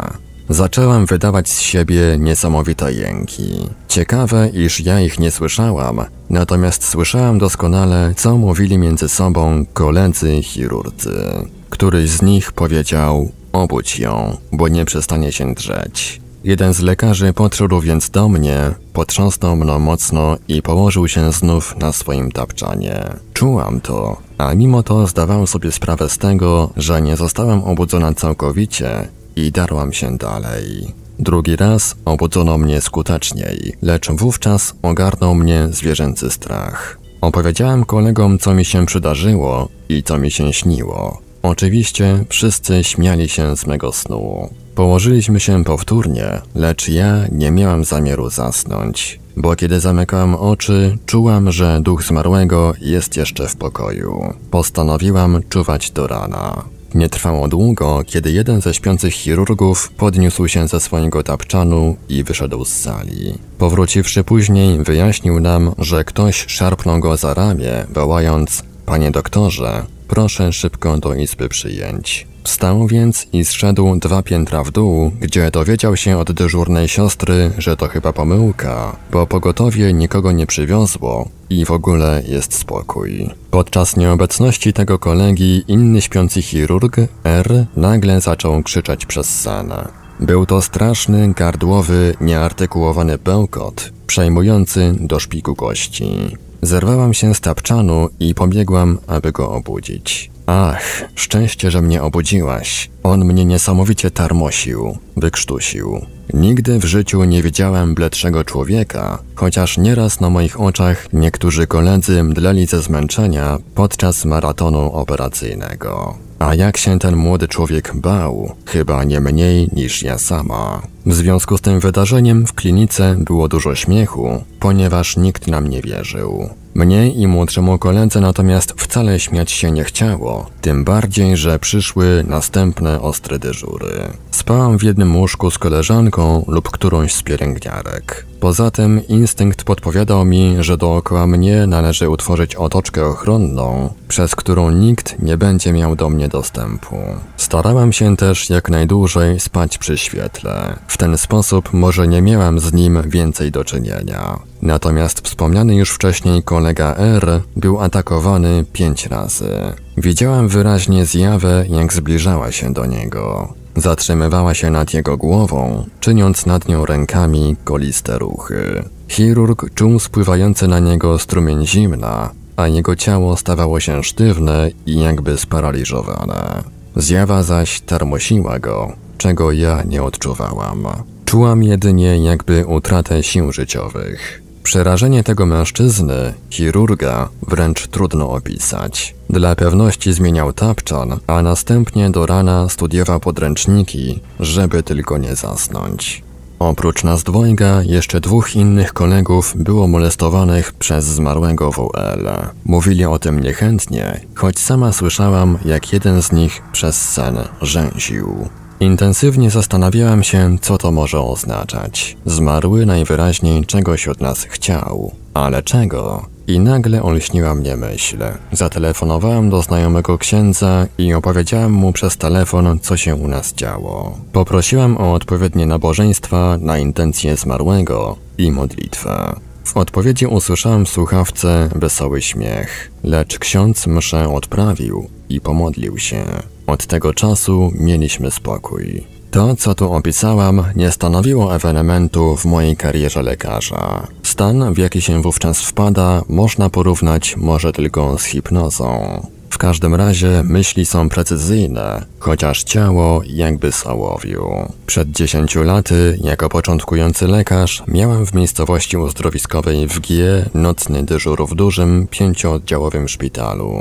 Zaczęłam 0.50 1.06
wydawać 1.06 1.50
z 1.50 1.60
siebie 1.60 2.18
niesamowite 2.20 2.94
jęki. 2.94 3.70
Ciekawe, 3.88 4.50
iż 4.54 4.80
ja 4.80 5.02
ich 5.02 5.20
nie 5.20 5.32
słyszałam, 5.32 6.06
natomiast 6.30 6.88
słyszałam 6.88 7.40
doskonale, 7.40 8.14
co 8.18 8.38
mówili 8.38 8.78
między 8.78 9.10
sobą 9.10 9.66
koledzy 9.74 10.42
chirurdzy. 10.42 11.48
Któryś 11.70 12.10
z 12.10 12.22
nich 12.22 12.52
powiedział: 12.52 13.32
Obudź 13.54 14.00
ją, 14.00 14.38
bo 14.52 14.68
nie 14.68 14.86
przestanie 14.86 15.32
się 15.32 15.54
drzeć. 15.54 16.22
Jeden 16.44 16.74
z 16.74 16.80
lekarzy 16.80 17.34
podszedł 17.34 17.82
więc 17.82 18.10
do 18.10 18.30
mnie, 18.30 18.72
potrząsnął 18.94 19.56
mną 19.56 19.80
mocno 19.80 20.38
i 20.48 20.62
położył 20.62 21.08
się 21.08 21.32
znów 21.32 21.78
na 21.78 21.94
swoim 21.94 22.32
tapczanie. 22.32 23.04
Czułam 23.34 23.82
to, 23.82 24.18
a 24.38 24.54
mimo 24.54 24.84
to 24.84 25.08
zdawałam 25.08 25.48
sobie 25.48 25.72
sprawę 25.72 26.10
z 26.10 26.18
tego, 26.18 26.70
że 26.78 27.02
nie 27.02 27.16
zostałam 27.18 27.64
obudzona 27.64 28.14
całkowicie 28.14 29.08
i 29.36 29.52
darłam 29.52 29.94
się 29.94 30.18
dalej. 30.18 30.94
Drugi 31.20 31.56
raz 31.56 31.96
obudzono 32.06 32.58
mnie 32.58 32.82
skuteczniej, 32.82 33.74
lecz 33.82 34.12
wówczas 34.12 34.76
ogarnął 34.82 35.36
mnie 35.36 35.68
zwierzęcy 35.72 36.30
strach. 36.30 37.00
Opowiedziałem 37.22 37.86
kolegom, 37.86 38.40
co 38.40 38.54
mi 38.54 38.66
się 38.66 38.86
przydarzyło 38.86 39.70
i 39.90 40.04
co 40.04 40.18
mi 40.18 40.32
się 40.32 40.54
śniło. 40.54 41.22
Oczywiście 41.44 42.26
wszyscy 42.30 42.84
śmiali 42.84 43.30
się 43.30 43.58
z 43.58 43.68
mego 43.68 43.92
snu. 43.94 44.50
Położyliśmy 44.76 45.40
się 45.40 45.64
powtórnie, 45.64 46.42
lecz 46.56 46.90
ja 46.90 47.28
nie 47.32 47.52
miałam 47.52 47.84
zamiaru 47.84 48.30
zasnąć, 48.30 49.20
bo 49.38 49.56
kiedy 49.56 49.80
zamykałam 49.80 50.36
oczy, 50.36 50.98
czułam, 51.06 51.52
że 51.52 51.82
duch 51.82 52.04
zmarłego 52.04 52.74
jest 52.82 53.18
jeszcze 53.18 53.48
w 53.48 53.56
pokoju. 53.56 54.34
Postanowiłam 54.52 55.42
czuwać 55.50 55.92
do 55.92 56.08
rana. 56.08 56.64
Nie 56.94 57.10
trwało 57.10 57.48
długo, 57.48 58.02
kiedy 58.06 58.32
jeden 58.32 58.62
ze 58.62 58.74
śpiących 58.74 59.14
chirurgów 59.14 59.92
podniósł 59.98 60.48
się 60.48 60.68
ze 60.68 60.80
swojego 60.80 61.24
tapczanu 61.24 61.96
i 62.10 62.24
wyszedł 62.24 62.66
z 62.66 62.74
sali. 62.74 63.34
Powróciwszy 63.58 64.24
później, 64.24 64.84
wyjaśnił 64.84 65.40
nam, 65.40 65.72
że 65.78 66.04
ktoś 66.04 66.46
szarpnął 66.48 67.00
go 67.00 67.18
za 67.18 67.34
ramię, 67.34 67.86
wołając: 67.90 68.64
Panie 68.86 69.12
doktorze, 69.12 69.86
proszę 70.14 70.54
szybko 70.54 70.98
do 70.98 71.14
izby 71.14 71.50
przyjęć. 71.50 72.28
Wstał 72.44 72.88
więc 72.88 73.28
i 73.34 73.46
zszedł 73.46 73.96
dwa 74.00 74.24
piętra 74.24 74.64
w 74.64 74.72
dół, 74.72 75.12
gdzie 75.22 75.52
dowiedział 75.52 75.98
się 75.98 76.18
od 76.18 76.32
dyżurnej 76.32 76.88
siostry, 76.88 77.52
że 77.58 77.78
to 77.78 77.88
chyba 77.88 78.14
pomyłka, 78.14 78.96
bo 79.12 79.28
pogotowie 79.28 79.94
nikogo 79.94 80.32
nie 80.32 80.48
przywiozło 80.48 81.30
i 81.50 81.66
w 81.66 81.72
ogóle 81.72 82.24
jest 82.28 82.54
spokój. 82.54 83.30
Podczas 83.52 83.98
nieobecności 83.98 84.74
tego 84.74 85.00
kolegi 85.00 85.64
inny 85.68 86.02
śpiący 86.02 86.42
chirurg, 86.42 86.96
R, 87.24 87.66
nagle 87.76 88.22
zaczął 88.22 88.64
krzyczeć 88.64 89.06
przez 89.06 89.42
sen. 89.42 89.74
Był 90.20 90.46
to 90.46 90.62
straszny, 90.62 91.34
gardłowy, 91.34 92.16
nieartykułowany 92.22 93.18
bełkot, 93.18 93.92
przejmujący 94.14 94.96
do 95.00 95.20
szpiku 95.20 95.56
kości. 95.56 96.38
Zerwałam 96.62 97.14
się 97.14 97.36
z 97.36 97.42
tapczanu 97.42 98.10
i 98.20 98.36
pobiegłam, 98.36 98.98
aby 99.08 99.32
go 99.32 99.52
obudzić. 99.52 100.32
Ach, 100.46 101.04
szczęście, 101.16 101.72
że 101.72 101.82
mnie 101.82 102.02
obudziłaś. 102.02 102.90
On 103.04 103.26
mnie 103.26 103.46
niesamowicie 103.46 104.12
tarmosił, 104.12 104.98
wykrztusił. 105.18 106.06
Nigdy 106.34 106.80
w 106.80 106.86
życiu 106.86 107.24
nie 107.24 107.42
widziałem 107.42 107.96
bledszego 107.96 108.44
człowieka, 108.44 109.20
chociaż 109.36 109.78
nieraz 109.78 110.20
na 110.20 110.30
moich 110.30 110.62
oczach 110.62 111.14
niektórzy 111.14 111.68
koledzy 111.68 112.24
mdleli 112.24 112.66
ze 112.66 112.82
zmęczenia 112.82 113.58
podczas 113.76 114.26
maratonu 114.26 114.92
operacyjnego. 114.92 116.18
A 116.40 116.56
jak 116.56 116.78
się 116.78 117.00
ten 117.00 117.16
młody 117.16 117.48
człowiek 117.48 117.92
bał, 117.96 118.56
chyba 118.66 119.04
nie 119.04 119.20
mniej 119.20 119.70
niż 119.76 120.04
ja 120.04 120.18
sama. 120.18 120.93
W 121.06 121.14
związku 121.14 121.58
z 121.58 121.62
tym 121.62 121.80
wydarzeniem 121.80 122.46
w 122.46 122.54
klinice 122.54 123.16
było 123.20 123.48
dużo 123.48 123.76
śmiechu, 123.76 124.44
ponieważ 124.60 125.18
nikt 125.18 125.48
nam 125.48 125.68
nie 125.68 125.82
wierzył. 125.82 126.50
Mnie 126.76 127.12
i 127.12 127.28
młodszemu 127.28 127.78
koledze 127.78 128.22
natomiast 128.22 128.74
wcale 128.78 129.20
śmiać 129.20 129.52
się 129.52 129.72
nie 129.72 129.84
chciało, 129.84 130.50
tym 130.62 130.84
bardziej, 130.84 131.38
że 131.38 131.60
przyszły 131.60 132.24
następne 132.28 133.02
ostre 133.02 133.40
dyżury. 133.40 133.94
Spałam 134.32 134.80
w 134.80 134.84
jednym 134.84 135.16
łóżku 135.16 135.52
z 135.52 135.58
koleżanką 135.58 136.46
lub 136.48 136.70
którąś 136.70 137.14
z 137.14 137.24
pielęgniarek. 137.24 138.26
Poza 138.40 138.72
tym 138.72 139.08
instynkt 139.08 139.64
podpowiadał 139.64 140.26
mi, 140.26 140.56
że 140.60 140.78
dookoła 140.78 141.28
mnie 141.28 141.68
należy 141.68 142.10
utworzyć 142.10 142.56
otoczkę 142.56 143.06
ochronną, 143.06 143.94
przez 144.08 144.36
którą 144.36 144.70
nikt 144.72 145.20
nie 145.20 145.38
będzie 145.38 145.74
miał 145.74 145.96
do 145.96 146.10
mnie 146.10 146.28
dostępu. 146.28 146.96
Starałam 147.38 147.94
się 147.94 148.18
też 148.18 148.50
jak 148.50 148.70
najdłużej 148.70 149.40
spać 149.40 149.78
przy 149.78 149.98
świetle. 149.98 150.76
W 150.94 150.98
ten 150.98 151.18
sposób 151.18 151.74
może 151.74 152.08
nie 152.08 152.22
miałam 152.22 152.60
z 152.60 152.74
nim 152.74 153.02
więcej 153.06 153.52
do 153.52 153.64
czynienia. 153.64 154.40
Natomiast 154.62 155.28
wspomniany 155.28 155.76
już 155.76 155.92
wcześniej 155.92 156.44
kolega 156.44 156.96
R 156.96 157.42
był 157.56 157.80
atakowany 157.80 158.66
pięć 158.74 159.06
razy. 159.06 159.50
Widziałam 159.98 160.48
wyraźnie 160.48 161.06
zjawę, 161.06 161.66
jak 161.70 161.94
zbliżała 161.94 162.52
się 162.52 162.74
do 162.74 162.86
niego. 162.86 163.54
Zatrzymywała 163.76 164.54
się 164.54 164.70
nad 164.70 164.94
jego 164.94 165.18
głową, 165.18 165.86
czyniąc 166.00 166.46
nad 166.46 166.68
nią 166.68 166.86
rękami 166.86 167.56
koliste 167.64 168.20
ruchy. 168.20 168.84
Chirurg 169.08 169.74
czuł 169.74 170.00
spływający 170.00 170.68
na 170.68 170.80
niego 170.80 171.20
strumień 171.20 171.68
zimna, 171.68 172.30
a 172.56 172.68
jego 172.68 172.96
ciało 172.96 173.38
stawało 173.38 173.80
się 173.80 174.04
sztywne 174.04 174.70
i 174.86 175.00
jakby 175.00 175.38
sparaliżowane. 175.38 176.64
Zjawa 176.96 177.44
zaś 177.44 177.82
tarmosiła 177.82 178.60
go, 178.60 178.94
czego 179.18 179.52
ja 179.52 179.84
nie 179.84 180.04
odczuwałam. 180.04 180.88
Czułam 181.26 181.64
jedynie 181.64 182.24
jakby 182.24 182.66
utratę 182.66 183.24
sił 183.24 183.52
życiowych. 183.52 184.44
Przerażenie 184.64 185.24
tego 185.24 185.46
mężczyzny, 185.46 186.34
chirurga, 186.50 187.30
wręcz 187.48 187.88
trudno 187.88 188.32
opisać. 188.32 189.16
Dla 189.30 189.56
pewności 189.56 190.14
zmieniał 190.14 190.54
tapczan, 190.54 191.20
a 191.28 191.42
następnie 191.42 192.10
do 192.10 192.26
rana 192.26 192.70
studiował 192.70 193.20
podręczniki, 193.20 194.20
żeby 194.40 194.84
tylko 194.84 195.18
nie 195.18 195.36
zasnąć. 195.36 196.24
Oprócz 196.60 197.04
nas 197.04 197.24
dwojga, 197.24 197.82
jeszcze 197.84 198.20
dwóch 198.22 198.56
innych 198.56 198.94
kolegów 198.94 199.54
było 199.56 199.88
molestowanych 199.88 200.74
przez 200.74 201.06
zmarłego 201.06 201.72
WL. 201.72 202.30
Mówili 202.66 203.06
o 203.06 203.20
tym 203.20 203.40
niechętnie, 203.40 204.20
choć 204.36 204.60
sama 204.60 204.92
słyszałam, 204.92 205.58
jak 205.66 205.94
jeden 205.94 206.22
z 206.22 206.32
nich 206.32 206.62
przez 206.72 207.10
sen 207.10 207.38
rzęsił. 207.62 208.50
Intensywnie 208.80 209.50
zastanawiałam 209.50 210.24
się, 210.24 210.58
co 210.62 210.78
to 210.78 210.92
może 210.92 211.20
oznaczać. 211.20 212.18
Zmarły 212.26 212.86
najwyraźniej 212.86 213.66
czegoś 213.66 214.08
od 214.08 214.22
nas 214.22 214.44
chciał, 214.44 215.12
ale 215.34 215.64
czego? 215.64 216.26
I 216.48 216.60
nagle 216.60 217.04
olśniła 217.04 217.56
mnie 217.56 217.78
myśl. 217.78 218.18
Zatelefonowałem 218.52 219.50
do 219.50 219.62
znajomego 219.62 220.18
księdza 220.18 220.88
i 220.98 221.14
opowiedziałem 221.14 221.72
mu 221.72 221.94
przez 221.94 222.18
telefon, 222.18 222.80
co 222.82 222.98
się 222.98 223.16
u 223.16 223.28
nas 223.28 223.54
działo. 223.54 224.18
Poprosiłam 224.34 224.98
o 224.98 225.14
odpowiednie 225.14 225.66
nabożeństwa 225.66 226.58
na 226.62 226.78
intencje 226.78 227.38
zmarłego 227.38 228.16
i 228.38 228.52
modlitwę. 228.52 229.36
W 229.64 229.78
odpowiedzi 229.78 230.26
usłyszałem 230.26 230.86
w 230.86 230.90
słuchawce 230.90 231.70
wesoły 231.76 232.22
śmiech, 232.22 232.92
lecz 233.04 233.40
ksiądz 233.40 233.88
mszę 233.88 234.34
odprawił 234.34 235.10
i 235.30 235.42
pomodlił 235.42 235.98
się. 235.98 236.24
Od 236.68 236.86
tego 236.86 237.14
czasu 237.14 237.72
mieliśmy 237.80 238.32
spokój. 238.32 239.04
To, 239.32 239.56
co 239.56 239.76
tu 239.76 239.94
opisałam, 239.94 240.64
nie 240.76 240.92
stanowiło 240.92 241.56
ewenementu 241.56 242.36
w 242.36 242.46
mojej 242.46 242.78
karierze 242.78 243.22
lekarza. 243.22 244.08
Stan, 244.24 244.74
w 244.74 244.78
jaki 244.78 245.02
się 245.02 245.22
wówczas 245.22 245.62
wpada, 245.62 246.22
można 246.30 246.70
porównać 246.70 247.38
może 247.38 247.72
tylko 247.72 248.18
z 248.18 248.24
hipnozą. 248.24 249.22
W 249.50 249.58
każdym 249.58 249.96
razie 249.96 250.44
myśli 250.44 250.86
są 250.86 251.10
precyzyjne, 251.10 252.06
chociaż 252.20 252.64
ciało 252.64 253.22
jakby 253.26 253.72
z 253.72 253.88
ołowiu. 253.88 254.48
Przed 254.86 255.12
dziesięciu 255.12 255.64
laty, 255.64 256.18
jako 256.24 256.50
początkujący 256.50 257.28
lekarz, 257.28 257.84
miałem 257.88 258.26
w 258.26 258.34
miejscowości 258.34 258.98
uzdrowiskowej 258.98 259.88
w 259.88 260.00
G 260.00 260.46
nocny 260.54 261.04
dyżur 261.04 261.48
w 261.48 261.56
dużym, 261.56 262.08
pięciooddziałowym 262.12 263.08
szpitalu. 263.08 263.74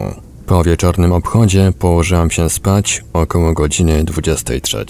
Po 0.46 0.64
wieczornym 0.64 1.12
obchodzie 1.12 1.72
położyłam 1.78 2.30
się 2.30 2.50
spać 2.50 3.04
około 3.12 3.52
godziny 3.52 4.04
23. 4.04 4.86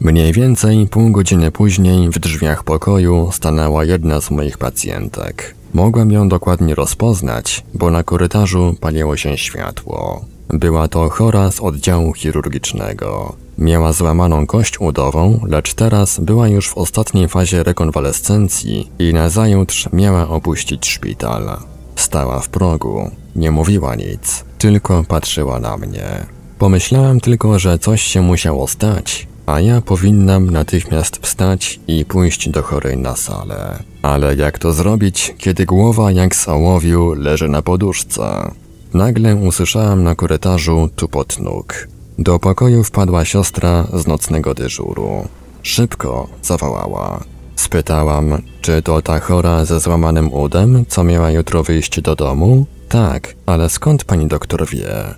Mniej 0.00 0.32
więcej 0.32 0.86
pół 0.86 1.10
godziny 1.10 1.50
później 1.50 2.10
w 2.10 2.18
drzwiach 2.18 2.64
pokoju 2.64 3.30
stanęła 3.32 3.84
jedna 3.84 4.20
z 4.20 4.30
moich 4.30 4.58
pacjentek. 4.58 5.54
Mogłam 5.74 6.12
ją 6.12 6.28
dokładnie 6.28 6.74
rozpoznać, 6.74 7.64
bo 7.74 7.90
na 7.90 8.02
korytarzu 8.02 8.74
paliło 8.80 9.16
się 9.16 9.38
światło. 9.38 10.24
Była 10.48 10.88
to 10.88 11.08
chora 11.08 11.50
z 11.50 11.60
oddziału 11.60 12.12
chirurgicznego. 12.12 13.36
Miała 13.58 13.92
złamaną 13.92 14.46
kość 14.46 14.80
udową, 14.80 15.40
lecz 15.48 15.74
teraz 15.74 16.20
była 16.20 16.48
już 16.48 16.68
w 16.68 16.78
ostatniej 16.78 17.28
fazie 17.28 17.62
rekonwalescencji 17.62 18.90
i 18.98 19.14
nazajutrz 19.14 19.88
miała 19.92 20.28
opuścić 20.28 20.88
szpital. 20.88 21.56
Stała 21.96 22.40
w 22.40 22.48
progu, 22.48 23.10
nie 23.36 23.50
mówiła 23.50 23.94
nic, 23.94 24.44
tylko 24.60 25.04
patrzyła 25.04 25.60
na 25.60 25.76
mnie. 25.76 26.26
Pomyślałam 26.58 27.20
tylko, 27.20 27.58
że 27.58 27.78
coś 27.78 28.02
się 28.02 28.22
musiało 28.22 28.68
stać, 28.68 29.28
a 29.46 29.60
ja 29.60 29.80
powinnam 29.80 30.50
natychmiast 30.50 31.16
wstać 31.16 31.80
i 31.88 32.04
pójść 32.04 32.48
do 32.48 32.62
chorej 32.62 32.96
na 32.96 33.16
salę. 33.16 33.82
Ale 34.02 34.36
jak 34.36 34.58
to 34.58 34.72
zrobić, 34.72 35.34
kiedy 35.38 35.66
głowa 35.66 36.12
jak 36.12 36.36
z 36.36 36.48
ołowiu 36.48 37.14
leży 37.14 37.48
na 37.48 37.62
poduszce? 37.62 38.50
Nagle 38.94 39.36
usłyszałam 39.36 40.04
na 40.04 40.14
korytarzu 40.14 40.88
tupot 40.96 41.38
nóg. 41.38 41.88
Do 42.18 42.38
pokoju 42.38 42.84
wpadła 42.84 43.24
siostra 43.24 43.86
z 43.94 44.06
nocnego 44.06 44.54
dyżuru. 44.54 45.28
Szybko 45.62 46.28
zawołała. 46.42 47.20
Spytałam, 47.56 48.42
czy 48.60 48.82
to 48.82 49.02
ta 49.02 49.20
chora 49.20 49.64
ze 49.64 49.80
złamanym 49.80 50.32
udem, 50.32 50.84
co 50.88 51.04
miała 51.04 51.30
jutro 51.30 51.62
wyjść 51.62 52.00
do 52.00 52.16
domu? 52.16 52.66
Tak, 52.90 53.34
ale 53.46 53.68
skąd 53.68 54.04
pani 54.04 54.26
doktor 54.26 54.68
wie? 54.68 55.14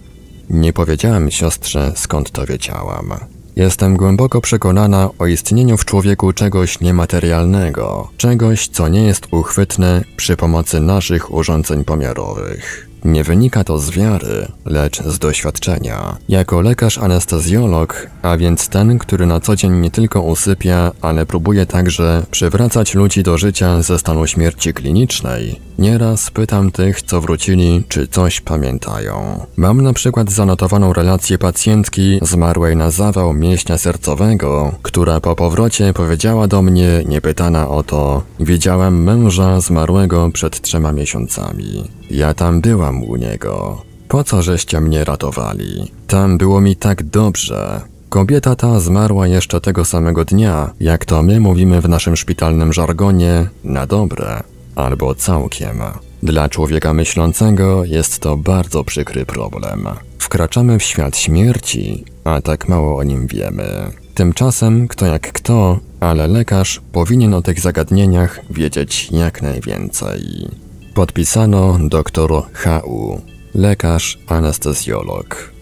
Nie 0.50 0.72
powiedziałam 0.72 1.30
siostrze, 1.30 1.92
skąd 1.96 2.30
to 2.30 2.46
wiedziałam. 2.46 3.14
Jestem 3.56 3.96
głęboko 3.96 4.40
przekonana 4.40 5.10
o 5.18 5.26
istnieniu 5.26 5.76
w 5.76 5.84
człowieku 5.84 6.32
czegoś 6.32 6.80
niematerialnego, 6.80 8.10
czegoś, 8.16 8.68
co 8.68 8.88
nie 8.88 9.02
jest 9.02 9.26
uchwytne 9.30 10.04
przy 10.16 10.36
pomocy 10.36 10.80
naszych 10.80 11.34
urządzeń 11.34 11.84
pomiarowych. 11.84 12.91
Nie 13.04 13.24
wynika 13.24 13.64
to 13.64 13.78
z 13.78 13.90
wiary, 13.90 14.46
lecz 14.64 15.02
z 15.02 15.18
doświadczenia. 15.18 16.16
Jako 16.28 16.60
lekarz 16.60 16.98
anestezjolog, 16.98 18.06
a 18.22 18.36
więc 18.36 18.68
ten, 18.68 18.98
który 18.98 19.26
na 19.26 19.40
co 19.40 19.56
dzień 19.56 19.72
nie 19.72 19.90
tylko 19.90 20.22
usypia, 20.22 20.92
ale 21.00 21.26
próbuje 21.26 21.66
także 21.66 22.22
przywracać 22.30 22.94
ludzi 22.94 23.22
do 23.22 23.38
życia 23.38 23.82
ze 23.82 23.98
stanu 23.98 24.26
śmierci 24.26 24.74
klinicznej, 24.74 25.60
nieraz 25.78 26.30
pytam 26.30 26.70
tych, 26.70 27.02
co 27.02 27.20
wrócili, 27.20 27.82
czy 27.88 28.08
coś 28.08 28.40
pamiętają. 28.40 29.46
Mam 29.56 29.80
na 29.80 29.92
przykład 29.92 30.30
zanotowaną 30.30 30.92
relację 30.92 31.38
pacjentki 31.38 32.18
zmarłej 32.22 32.76
na 32.76 32.90
zawał 32.90 33.32
mięśnia 33.32 33.78
sercowego, 33.78 34.72
która 34.82 35.20
po 35.20 35.36
powrocie 35.36 35.92
powiedziała 35.92 36.48
do 36.48 36.62
mnie, 36.62 37.02
niepytana 37.06 37.68
o 37.68 37.82
to, 37.82 38.22
widziałem 38.40 39.02
męża 39.02 39.60
zmarłego 39.60 40.30
przed 40.30 40.60
trzema 40.60 40.92
miesiącami. 40.92 41.84
Ja 42.12 42.34
tam 42.34 42.60
byłam 42.60 43.04
u 43.04 43.16
niego. 43.16 43.82
Po 44.08 44.24
co 44.24 44.42
żeście 44.42 44.80
mnie 44.80 45.04
ratowali? 45.04 45.92
Tam 46.06 46.38
było 46.38 46.60
mi 46.60 46.76
tak 46.76 47.02
dobrze. 47.02 47.80
Kobieta 48.08 48.56
ta 48.56 48.80
zmarła 48.80 49.26
jeszcze 49.26 49.60
tego 49.60 49.84
samego 49.84 50.24
dnia, 50.24 50.70
jak 50.80 51.04
to 51.04 51.22
my 51.22 51.40
mówimy 51.40 51.80
w 51.80 51.88
naszym 51.88 52.16
szpitalnym 52.16 52.72
żargonie, 52.72 53.48
na 53.64 53.86
dobre 53.86 54.42
albo 54.74 55.14
całkiem. 55.14 55.80
Dla 56.22 56.48
człowieka 56.48 56.94
myślącego 56.94 57.84
jest 57.84 58.18
to 58.18 58.36
bardzo 58.36 58.84
przykry 58.84 59.26
problem. 59.26 59.88
Wkraczamy 60.18 60.78
w 60.78 60.82
świat 60.82 61.16
śmierci, 61.16 62.04
a 62.24 62.40
tak 62.40 62.68
mało 62.68 62.96
o 62.96 63.02
nim 63.02 63.26
wiemy. 63.26 63.90
Tymczasem, 64.14 64.88
kto 64.88 65.06
jak 65.06 65.32
kto, 65.32 65.78
ale 66.00 66.28
lekarz 66.28 66.80
powinien 66.92 67.34
o 67.34 67.42
tych 67.42 67.60
zagadnieniach 67.60 68.40
wiedzieć 68.50 69.08
jak 69.12 69.42
najwięcej. 69.42 70.48
Podpisano 70.94 71.78
dr 71.88 72.30
H.U., 72.52 73.20
lekarz 73.54 74.18
anestezjolog. 74.26 75.52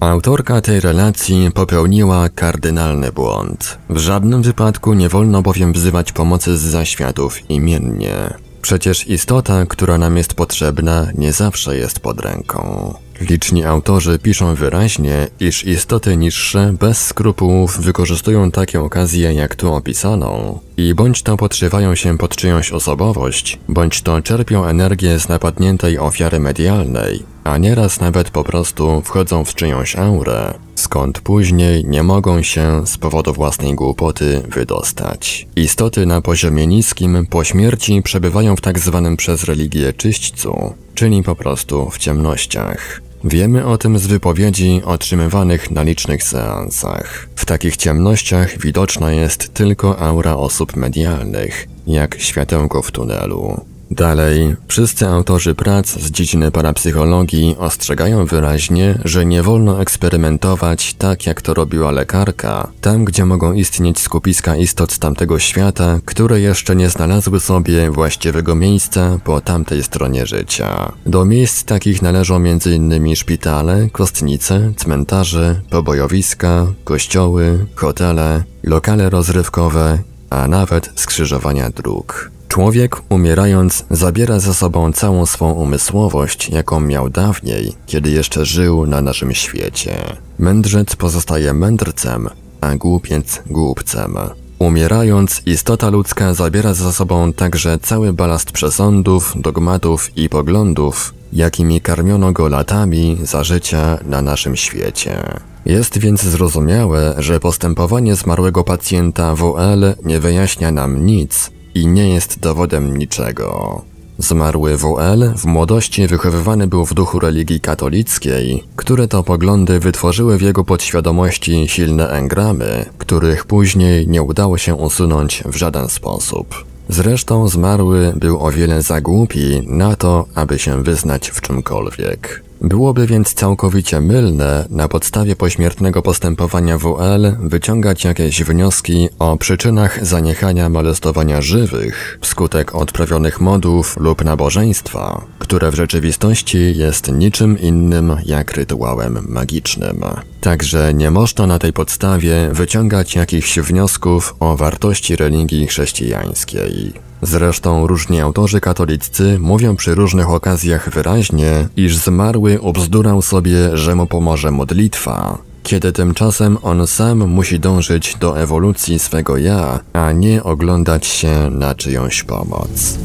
Autorka 0.00 0.60
tej 0.60 0.80
relacji 0.80 1.50
popełniła 1.54 2.28
kardynalny 2.28 3.12
błąd. 3.12 3.78
W 3.90 3.98
żadnym 3.98 4.42
wypadku 4.42 4.94
nie 4.94 5.08
wolno 5.08 5.42
bowiem 5.42 5.72
wzywać 5.72 6.12
pomocy 6.12 6.58
z 6.58 6.60
zaświatów 6.60 7.50
imiennie. 7.50 8.14
Przecież 8.62 9.08
istota, 9.08 9.66
która 9.66 9.98
nam 9.98 10.16
jest 10.16 10.34
potrzebna, 10.34 11.06
nie 11.18 11.32
zawsze 11.32 11.76
jest 11.76 12.00
pod 12.00 12.20
ręką. 12.20 12.94
Liczni 13.20 13.64
autorzy 13.64 14.18
piszą 14.18 14.54
wyraźnie, 14.54 15.28
iż 15.40 15.64
istoty 15.64 16.16
niższe 16.16 16.74
bez 16.80 17.06
skrupułów 17.06 17.80
wykorzystują 17.80 18.50
takie 18.50 18.80
okazje 18.80 19.34
jak 19.34 19.56
tu 19.56 19.74
opisaną 19.74 20.58
i 20.76 20.94
bądź 20.94 21.22
to 21.22 21.36
podszywają 21.36 21.94
się 21.94 22.18
pod 22.18 22.36
czyjąś 22.36 22.72
osobowość, 22.72 23.58
bądź 23.68 24.02
to 24.02 24.22
czerpią 24.22 24.64
energię 24.64 25.18
z 25.18 25.28
napadniętej 25.28 25.98
ofiary 25.98 26.40
medialnej, 26.40 27.33
a 27.44 27.58
nieraz 27.58 28.00
nawet 28.00 28.30
po 28.30 28.44
prostu 28.44 29.02
wchodzą 29.04 29.44
w 29.44 29.54
czyjąś 29.54 29.96
aurę, 29.96 30.54
skąd 30.74 31.20
później 31.20 31.84
nie 31.84 32.02
mogą 32.02 32.42
się 32.42 32.86
z 32.86 32.98
powodu 32.98 33.32
własnej 33.32 33.74
głupoty 33.74 34.42
wydostać. 34.48 35.46
Istoty 35.56 36.06
na 36.06 36.20
poziomie 36.20 36.66
niskim 36.66 37.26
po 37.30 37.44
śmierci 37.44 38.02
przebywają 38.02 38.56
w 38.56 38.60
tak 38.60 38.78
zwanym 38.78 39.16
przez 39.16 39.44
religię 39.44 39.92
czyśćcu, 39.92 40.74
czyli 40.94 41.22
po 41.22 41.36
prostu 41.36 41.90
w 41.90 41.98
ciemnościach. 41.98 43.00
Wiemy 43.24 43.66
o 43.66 43.78
tym 43.78 43.98
z 43.98 44.06
wypowiedzi 44.06 44.82
otrzymywanych 44.84 45.70
na 45.70 45.82
licznych 45.82 46.22
seansach. 46.22 47.28
W 47.36 47.44
takich 47.44 47.76
ciemnościach 47.76 48.58
widoczna 48.58 49.12
jest 49.12 49.54
tylko 49.54 49.98
aura 49.98 50.36
osób 50.36 50.76
medialnych, 50.76 51.68
jak 51.86 52.20
światełko 52.20 52.82
w 52.82 52.90
tunelu. 52.90 53.73
Dalej, 53.90 54.56
wszyscy 54.68 55.06
autorzy 55.08 55.54
prac 55.54 55.88
z 55.88 56.10
dziedziny 56.10 56.50
parapsychologii 56.50 57.56
ostrzegają 57.58 58.26
wyraźnie, 58.26 58.98
że 59.04 59.26
nie 59.26 59.42
wolno 59.42 59.80
eksperymentować 59.80 60.94
tak 60.94 61.26
jak 61.26 61.42
to 61.42 61.54
robiła 61.54 61.90
lekarka, 61.90 62.68
tam 62.80 63.04
gdzie 63.04 63.24
mogą 63.24 63.52
istnieć 63.52 63.98
skupiska 63.98 64.56
istot 64.56 64.92
z 64.92 64.98
tamtego 64.98 65.38
świata, 65.38 66.00
które 66.04 66.40
jeszcze 66.40 66.76
nie 66.76 66.90
znalazły 66.90 67.40
sobie 67.40 67.90
właściwego 67.90 68.54
miejsca 68.54 69.18
po 69.24 69.40
tamtej 69.40 69.82
stronie 69.82 70.26
życia. 70.26 70.92
Do 71.06 71.24
miejsc 71.24 71.64
takich 71.64 72.02
należą 72.02 72.36
m.in. 72.36 73.16
szpitale, 73.16 73.88
kostnice, 73.92 74.72
cmentarze, 74.76 75.60
pobojowiska, 75.70 76.66
kościoły, 76.84 77.66
hotele, 77.74 78.44
lokale 78.62 79.10
rozrywkowe, 79.10 79.98
a 80.30 80.48
nawet 80.48 80.90
skrzyżowania 80.94 81.70
dróg. 81.70 82.30
Człowiek, 82.54 83.02
umierając, 83.08 83.84
zabiera 83.90 84.40
ze 84.40 84.54
sobą 84.54 84.92
całą 84.92 85.26
swą 85.26 85.52
umysłowość, 85.52 86.48
jaką 86.48 86.80
miał 86.80 87.08
dawniej, 87.10 87.72
kiedy 87.86 88.10
jeszcze 88.10 88.44
żył 88.44 88.86
na 88.86 89.00
naszym 89.00 89.34
świecie. 89.34 90.16
Mędrzec 90.38 90.96
pozostaje 90.96 91.54
mędrcem, 91.54 92.28
a 92.60 92.76
głupiec 92.76 93.42
głupcem. 93.46 94.16
Umierając, 94.58 95.42
istota 95.46 95.90
ludzka 95.90 96.34
zabiera 96.34 96.74
ze 96.74 96.92
sobą 96.92 97.32
także 97.32 97.78
cały 97.78 98.12
balast 98.12 98.52
przesądów, 98.52 99.32
dogmatów 99.36 100.16
i 100.16 100.28
poglądów, 100.28 101.14
jakimi 101.32 101.80
karmiono 101.80 102.32
go 102.32 102.48
latami 102.48 103.18
za 103.22 103.44
życia 103.44 103.98
na 104.06 104.22
naszym 104.22 104.56
świecie. 104.56 105.22
Jest 105.66 105.98
więc 105.98 106.22
zrozumiałe, 106.22 107.14
że 107.18 107.40
postępowanie 107.40 108.14
zmarłego 108.14 108.64
pacjenta 108.64 109.34
WL 109.34 109.94
nie 110.04 110.20
wyjaśnia 110.20 110.72
nam 110.72 111.06
nic, 111.06 111.53
i 111.74 111.86
nie 111.86 112.08
jest 112.08 112.40
dowodem 112.40 112.96
niczego. 112.96 113.82
Zmarły 114.18 114.76
WL 114.76 115.34
w 115.36 115.44
młodości 115.44 116.06
wychowywany 116.06 116.66
był 116.66 116.86
w 116.86 116.94
duchu 116.94 117.18
religii 117.18 117.60
katolickiej, 117.60 118.64
które 118.76 119.08
to 119.08 119.22
poglądy 119.22 119.80
wytworzyły 119.80 120.38
w 120.38 120.42
jego 120.42 120.64
podświadomości 120.64 121.64
silne 121.68 122.08
engramy, 122.08 122.86
których 122.98 123.44
później 123.44 124.08
nie 124.08 124.22
udało 124.22 124.58
się 124.58 124.74
usunąć 124.74 125.42
w 125.46 125.56
żaden 125.56 125.88
sposób. 125.88 126.64
Zresztą 126.88 127.48
zmarły 127.48 128.12
był 128.16 128.44
o 128.44 128.50
wiele 128.50 128.82
za 128.82 129.00
głupi 129.00 129.62
na 129.66 129.96
to, 129.96 130.26
aby 130.34 130.58
się 130.58 130.82
wyznać 130.82 131.30
w 131.30 131.40
czymkolwiek. 131.40 132.42
Byłoby 132.64 133.06
więc 133.06 133.34
całkowicie 133.34 134.00
mylne 134.00 134.66
na 134.70 134.88
podstawie 134.88 135.36
pośmiertnego 135.36 136.02
postępowania 136.02 136.78
WL 136.78 137.36
wyciągać 137.40 138.04
jakieś 138.04 138.42
wnioski 138.42 139.08
o 139.18 139.36
przyczynach 139.36 140.06
zaniechania 140.06 140.68
molestowania 140.68 141.42
żywych 141.42 142.18
wskutek 142.20 142.74
odprawionych 142.74 143.40
modów 143.40 143.96
lub 144.00 144.24
nabożeństwa, 144.24 145.24
które 145.38 145.70
w 145.70 145.74
rzeczywistości 145.74 146.76
jest 146.76 147.12
niczym 147.12 147.58
innym 147.58 148.16
jak 148.24 148.52
rytuałem 148.52 149.18
magicznym. 149.28 150.00
Także 150.40 150.94
nie 150.94 151.10
można 151.10 151.46
na 151.46 151.58
tej 151.58 151.72
podstawie 151.72 152.48
wyciągać 152.52 153.14
jakichś 153.14 153.58
wniosków 153.58 154.36
o 154.40 154.56
wartości 154.56 155.16
religii 155.16 155.66
chrześcijańskiej. 155.66 156.92
Zresztą 157.22 157.86
różni 157.86 158.20
autorzy 158.20 158.60
katoliccy 158.60 159.38
mówią 159.38 159.76
przy 159.76 159.94
różnych 159.94 160.30
okazjach 160.30 160.90
wyraźnie, 160.90 161.68
iż 161.76 161.96
zmarły 161.96 162.60
obzdurał 162.60 163.22
sobie, 163.22 163.76
że 163.76 163.94
mu 163.94 164.06
pomoże 164.06 164.50
modlitwa, 164.50 165.38
kiedy 165.62 165.92
tymczasem 165.92 166.58
on 166.62 166.86
sam 166.86 167.18
musi 167.18 167.60
dążyć 167.60 168.16
do 168.16 168.40
ewolucji 168.40 168.98
swego 168.98 169.36
ja, 169.36 169.80
a 169.92 170.12
nie 170.12 170.42
oglądać 170.42 171.06
się 171.06 171.50
na 171.50 171.74
czyjąś 171.74 172.22
pomoc. 172.22 172.98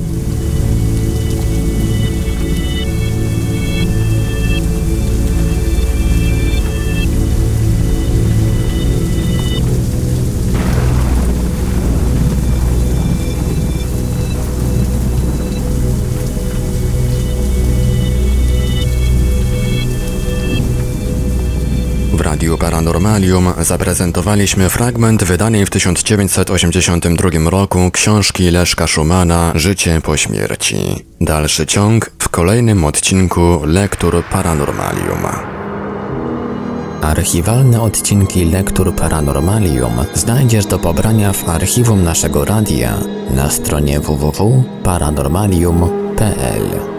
Paranormalium 22.69 23.53
zaprezentowaliśmy 23.61 24.69
fragment 24.69 25.23
wydanej 25.23 25.65
w 25.65 25.69
1982 25.69 27.49
roku 27.49 27.91
książki 27.91 28.51
Leszka 28.51 28.87
Szumana 28.87 29.51
Życie 29.55 30.01
po 30.01 30.17
śmierci. 30.17 31.05
Dalszy 31.21 31.65
ciąg 31.65 32.11
w 32.19 32.29
kolejnym 32.29 32.85
odcinku 32.85 33.61
Lektur 33.65 34.23
Paranormalium. 34.31 35.19
Archiwalne 37.01 37.81
odcinki 37.81 38.45
Lektur 38.45 38.95
Paranormalium 38.95 39.93
znajdziesz 40.13 40.65
do 40.65 40.79
pobrania 40.79 41.33
w 41.33 41.49
archiwum 41.49 42.03
naszego 42.03 42.45
radia 42.45 42.93
na 43.29 43.49
stronie 43.49 43.99
www.paranormalium.pl. 43.99 46.98